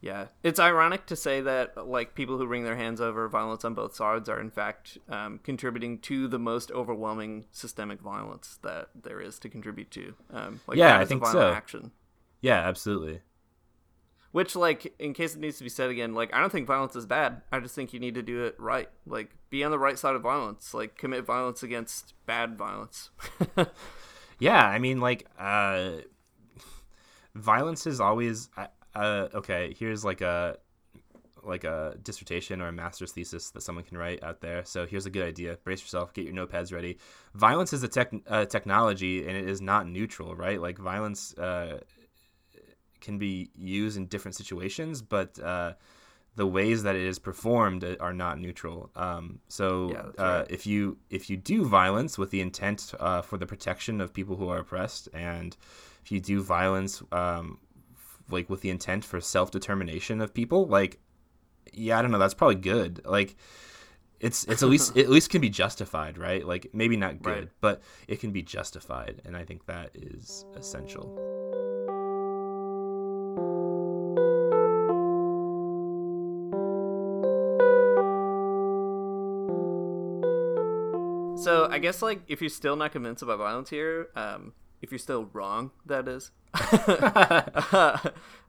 [0.00, 3.74] yeah, it's ironic to say that like people who wring their hands over violence on
[3.74, 9.20] both sides are in fact um, contributing to the most overwhelming systemic violence that there
[9.20, 10.14] is to contribute to.
[10.32, 11.52] Um, like Yeah, I think violent so.
[11.52, 11.92] Action.
[12.40, 12.58] Yeah.
[12.58, 13.20] Absolutely.
[14.32, 16.96] Which, like, in case it needs to be said again, like, I don't think violence
[16.96, 17.42] is bad.
[17.52, 18.88] I just think you need to do it right.
[19.04, 20.72] Like, be on the right side of violence.
[20.72, 23.10] Like, commit violence against bad violence.
[24.42, 25.98] Yeah, I mean, like, uh,
[27.34, 28.48] violence is always.
[28.56, 30.58] Uh, uh, okay, here's like a
[31.44, 34.64] like a dissertation or a master's thesis that someone can write out there.
[34.64, 35.58] So here's a good idea.
[35.64, 36.14] Brace yourself.
[36.14, 36.98] Get your notepads ready.
[37.34, 40.60] Violence is a tech uh, technology, and it is not neutral, right?
[40.60, 41.80] Like violence uh,
[43.00, 45.72] can be used in different situations, but uh,
[46.36, 48.90] the ways that it is performed are not neutral.
[48.94, 50.46] Um, so Yeah, uh, right.
[50.50, 54.36] if you if you do violence with the intent uh, for the protection of people
[54.36, 55.56] who are oppressed, and
[56.02, 57.58] if you do violence um,
[58.30, 60.98] like with the intent for self determination of people, like
[61.72, 63.00] yeah, I don't know, that's probably good.
[63.04, 63.36] Like
[64.20, 66.46] it's it's at least it at least can be justified, right?
[66.46, 67.48] Like maybe not good, Right.
[67.60, 71.18] but it can be justified, and I think that is essential.
[81.36, 84.52] So, I guess, like, if you're still not convinced about violence here, um,
[84.82, 86.30] if you're still wrong, that is,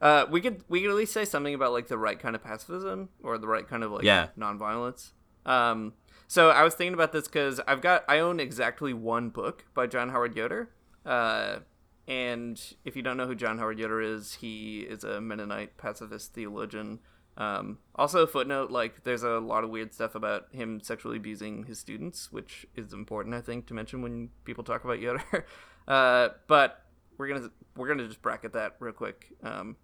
[0.01, 2.43] uh, we could we could at least say something about like the right kind of
[2.43, 4.27] pacifism or the right kind of like Yeah.
[4.37, 5.11] nonviolence.
[5.45, 5.93] Um,
[6.27, 9.87] so I was thinking about this because I've got I own exactly one book by
[9.87, 10.69] John Howard Yoder.
[11.05, 11.59] Uh,
[12.07, 16.33] and if you don't know who John Howard Yoder is, he is a Mennonite pacifist
[16.33, 16.99] theologian.
[17.35, 21.63] Um, also, a footnote: like, there's a lot of weird stuff about him sexually abusing
[21.63, 25.23] his students, which is important, I think, to mention when people talk about Yoder.
[25.87, 26.83] uh, but
[27.17, 29.75] we're gonna we're gonna just bracket that real quick, um,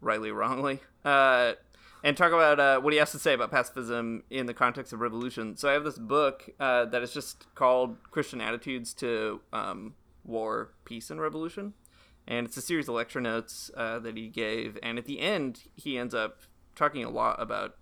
[0.00, 1.52] rightly wrongly, uh,
[2.04, 5.00] and talk about uh, what he has to say about pacifism in the context of
[5.00, 5.56] revolution.
[5.56, 10.74] So I have this book uh, that is just called Christian Attitudes to um, War,
[10.84, 11.74] Peace, and Revolution
[12.28, 14.78] and it's a series of lecture notes uh, that he gave.
[14.82, 16.42] And at the end, he ends up
[16.76, 17.76] talking a lot about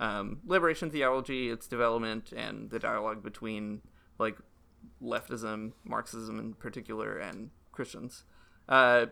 [0.00, 3.80] um, liberation theology, its development, and the dialogue between
[4.18, 4.36] like
[5.02, 8.24] leftism, Marxism in particular, and Christians.
[8.68, 9.06] Uh,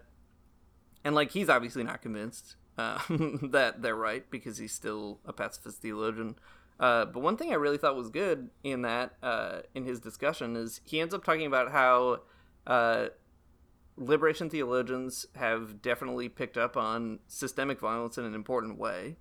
[1.05, 2.99] and like he's obviously not convinced uh,
[3.43, 6.37] that they're right because he's still a pacifist theologian.
[6.79, 10.57] Uh, but one thing I really thought was good in that uh, in his discussion
[10.57, 12.21] is he ends up talking about how
[12.67, 13.09] uh,
[13.97, 19.17] liberation theologians have definitely picked up on systemic violence in an important way.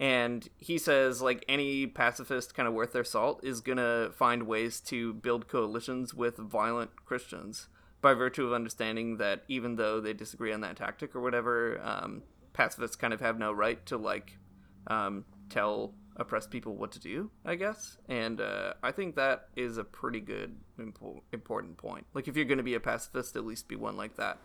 [0.00, 4.80] And he says, like, any pacifist kind of worth their salt is to find ways
[4.86, 7.68] to build coalitions with violent Christians
[8.00, 12.22] by virtue of understanding that even though they disagree on that tactic or whatever, um,
[12.54, 14.38] pacifists kind of have no right to, like,
[14.86, 17.98] um, tell oppressed people what to do, I guess.
[18.08, 22.06] And uh, I think that is a pretty good, impo- important point.
[22.14, 24.38] Like, if you're going to be a pacifist, at least be one like that.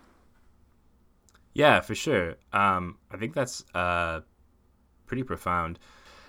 [1.54, 2.36] Yeah, for sure.
[2.52, 4.20] Um, I think that's uh,
[5.06, 5.80] pretty profound.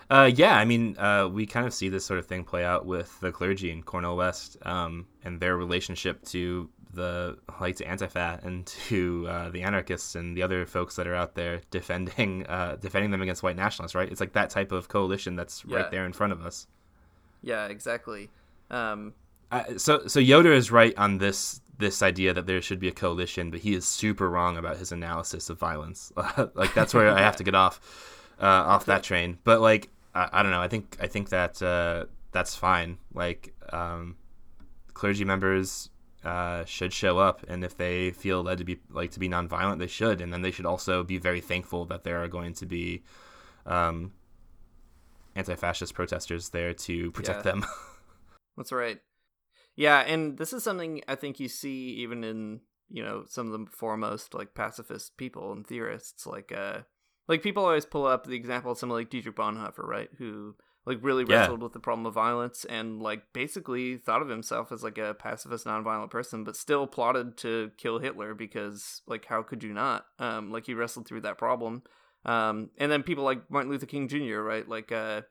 [0.08, 2.86] Uh, yeah, I mean, uh, we kind of see this sort of thing play out
[2.86, 8.42] with the clergy in Cornel West um, and their relationship to the like to Antifa
[8.44, 12.76] and to uh, the anarchists and the other folks that are out there defending uh,
[12.80, 13.94] defending them against white nationalists.
[13.96, 14.10] Right?
[14.10, 15.76] It's like that type of coalition that's Yeah.
[15.78, 16.68] right there in front of us.
[17.42, 18.30] Yeah, exactly.
[18.70, 19.12] Um,
[19.76, 23.50] so so Yoder is right on this this idea that there should be a coalition,
[23.50, 26.12] but he is super wrong about his analysis of violence.
[26.54, 27.80] like that's where I have to get off
[28.40, 29.38] uh, off that train.
[29.44, 30.60] But like I, I don't know.
[30.60, 32.98] I think I think that uh, that's fine.
[33.14, 34.16] Like um,
[34.94, 35.90] clergy members
[36.24, 39.78] uh, should show up, and if they feel led to be like to be nonviolent,
[39.78, 40.20] they should.
[40.20, 43.02] And then they should also be very thankful that there are going to be
[43.64, 44.12] um,
[45.34, 47.52] anti-fascist protesters there to protect Yeah.
[47.52, 47.66] them.
[48.56, 48.98] That's right.
[49.76, 53.60] Yeah, and this is something I think you see even in you know some of
[53.60, 56.80] the foremost like pacifist people and theorists, like uh,
[57.28, 60.54] like people always pull up the example of someone like Dietrich Bonhoeffer, right, who
[60.84, 61.40] like really Yeah.
[61.40, 65.14] wrestled with the problem of violence and like basically thought of himself as like a
[65.14, 70.06] pacifist, nonviolent person, but still plotted to kill Hitler because like how could you not?
[70.18, 71.82] Um, like he wrestled through that problem.
[72.24, 75.22] Um, and then people like Martin Luther King Jr., right, like uh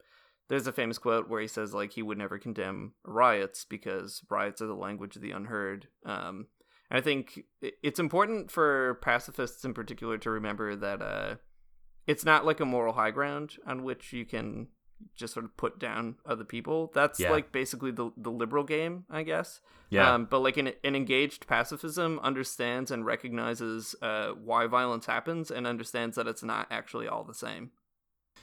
[0.48, 4.62] there's a famous quote where he says like he would never condemn riots because riots
[4.62, 6.46] are the language of the unheard um
[6.92, 7.42] and i think
[7.82, 11.36] it's important for pacifists in particular to remember that uh
[12.08, 14.68] it's not like a moral high ground on which you can
[15.16, 16.92] just sort of put down other people.
[16.94, 17.32] That's Yeah.
[17.32, 19.60] like basically the the liberal game, I guess.
[19.90, 20.14] Yeah.
[20.14, 25.68] Um, but like an, an engaged pacifism understands and recognizes uh, why violence happens and
[25.68, 27.72] understands that it's not actually all the same.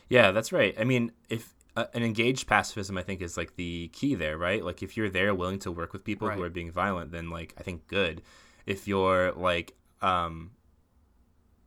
[0.08, 0.74] Yeah, that's right.
[0.78, 4.62] I mean, if uh, an engaged pacifism, I think, is like the key there, right?
[4.62, 7.54] Like, if you're there willing to work with people who are being violent, then like
[7.58, 8.20] I think good.
[8.66, 10.50] If you're like, um,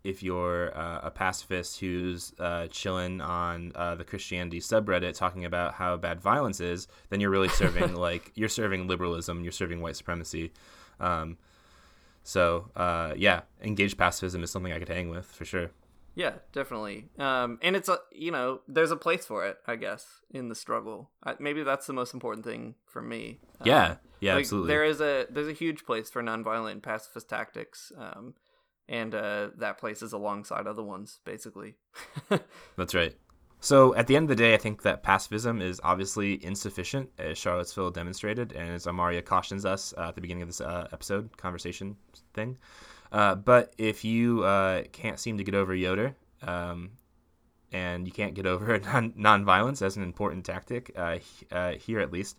[0.05, 5.73] if you're uh, a pacifist who's uh, chilling on uh, the Christianity subreddit talking about
[5.73, 9.95] how bad violence is, then you're really serving like you're serving liberalism, you're serving white
[9.95, 10.53] supremacy.
[10.99, 11.37] Um,
[12.23, 15.71] so uh, yeah, engaged pacifism is something I could hang with for sure.
[16.13, 17.09] Yeah, definitely.
[17.19, 20.55] Um, and it's a you know there's a place for it, I guess, in the
[20.55, 21.09] struggle.
[21.23, 23.39] I, maybe that's the most important thing for me.
[23.59, 24.67] Um, Yeah, yeah, like, absolutely.
[24.69, 28.35] There is a there's a huge place for nonviolent pacifist tactics, um,
[28.87, 31.75] and uh, that place is alongside other ones, basically.
[32.77, 33.15] That's right.
[33.59, 37.37] So at the end of the day, I think that pacifism is obviously insufficient, as
[37.37, 41.35] Charlottesville demonstrated, and as Amaryah cautions us uh, at the beginning of this uh, episode
[41.37, 41.95] conversation
[42.33, 42.57] thing.
[43.11, 46.91] Uh, but if you uh, can't seem to get over Yoder, um,
[47.71, 51.17] and you can't get over non- nonviolence as an important tactic, uh,
[51.79, 52.37] here at least,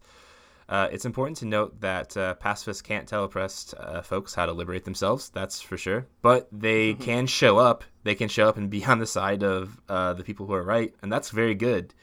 [0.68, 4.52] uh, it's important to note that uh, pacifists can't tell oppressed uh, folks how to
[4.52, 5.30] liberate themselves.
[5.30, 6.06] That's for sure.
[6.22, 7.84] But they can show up.
[8.02, 10.62] They can show up and be on the side of uh, the people who are
[10.62, 11.94] right, and that's very good.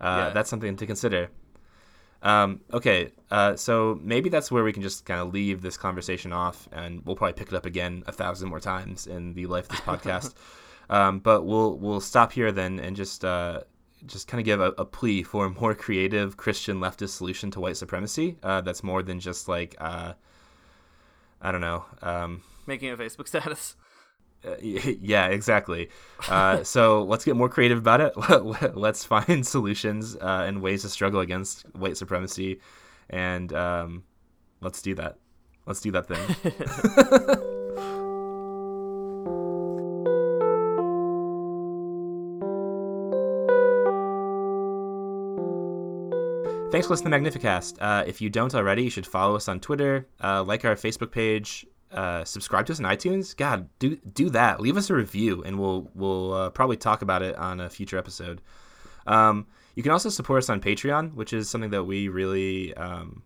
[0.00, 0.30] Uh, Yeah.
[0.34, 1.30] That's something to consider.
[2.22, 6.32] Um, okay, uh, so maybe that's where we can just kind of leave this conversation
[6.32, 9.64] off, and we'll probably pick it up again a thousand more times in the life
[9.64, 10.34] of this podcast.
[10.88, 13.60] um, but we'll we'll stop here then, and just uh,
[14.06, 17.60] just kind of give a, a plea for a more creative Christian leftist solution to
[17.60, 18.36] white supremacy.
[18.42, 20.14] Uh, that's more than just like uh,
[21.40, 21.84] I don't know.
[22.02, 23.76] Um, Making a Facebook status.
[24.44, 25.90] uh, yeah, exactly.
[26.28, 28.14] Uh, so let's get more creative about it.
[28.76, 32.60] let's find solutions uh, and ways to struggle against white supremacy,
[33.10, 34.04] and um,
[34.60, 35.18] let's do that.
[35.66, 37.50] Let's do that thing.
[46.74, 47.76] Thanks for listening to Magnificast.
[47.80, 51.12] Uh, if you don't already, you should follow us on Twitter, uh, like our Facebook
[51.12, 53.36] page, uh, subscribe to us on iTunes.
[53.36, 54.60] God, do do that.
[54.60, 57.96] Leave us a review, and we'll we'll uh, probably talk about it on a future
[57.96, 58.42] episode.
[59.06, 59.46] Um,
[59.76, 63.22] you can also support us on Patreon, which is something that we really um,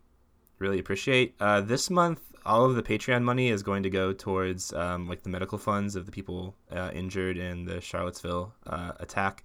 [0.59, 1.35] really appreciate.
[1.41, 5.23] Uh, this month, all of the Patreon money is going to go towards um, like
[5.23, 9.43] the medical funds of the people uh, injured in the Charlottesville attack.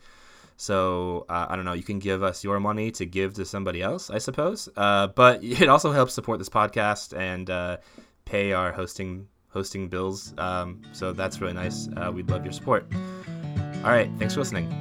[0.58, 1.74] So uh, I don't know.
[1.74, 4.70] You can give us your money to give to somebody else, I suppose.
[4.76, 7.78] Uh, but it also helps support this podcast and uh,
[8.26, 10.34] pay our hosting hosting bills.
[10.38, 11.88] Um, so that's really nice.
[11.96, 12.88] Uh, we'd love your support.
[13.84, 14.10] All right.
[14.18, 14.72] Thanks for listening.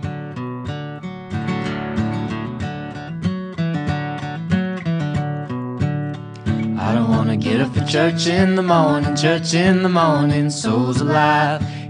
[6.79, 11.01] I don't wanna get up for church in the morning, church in the morning, souls
[11.01, 11.63] alive.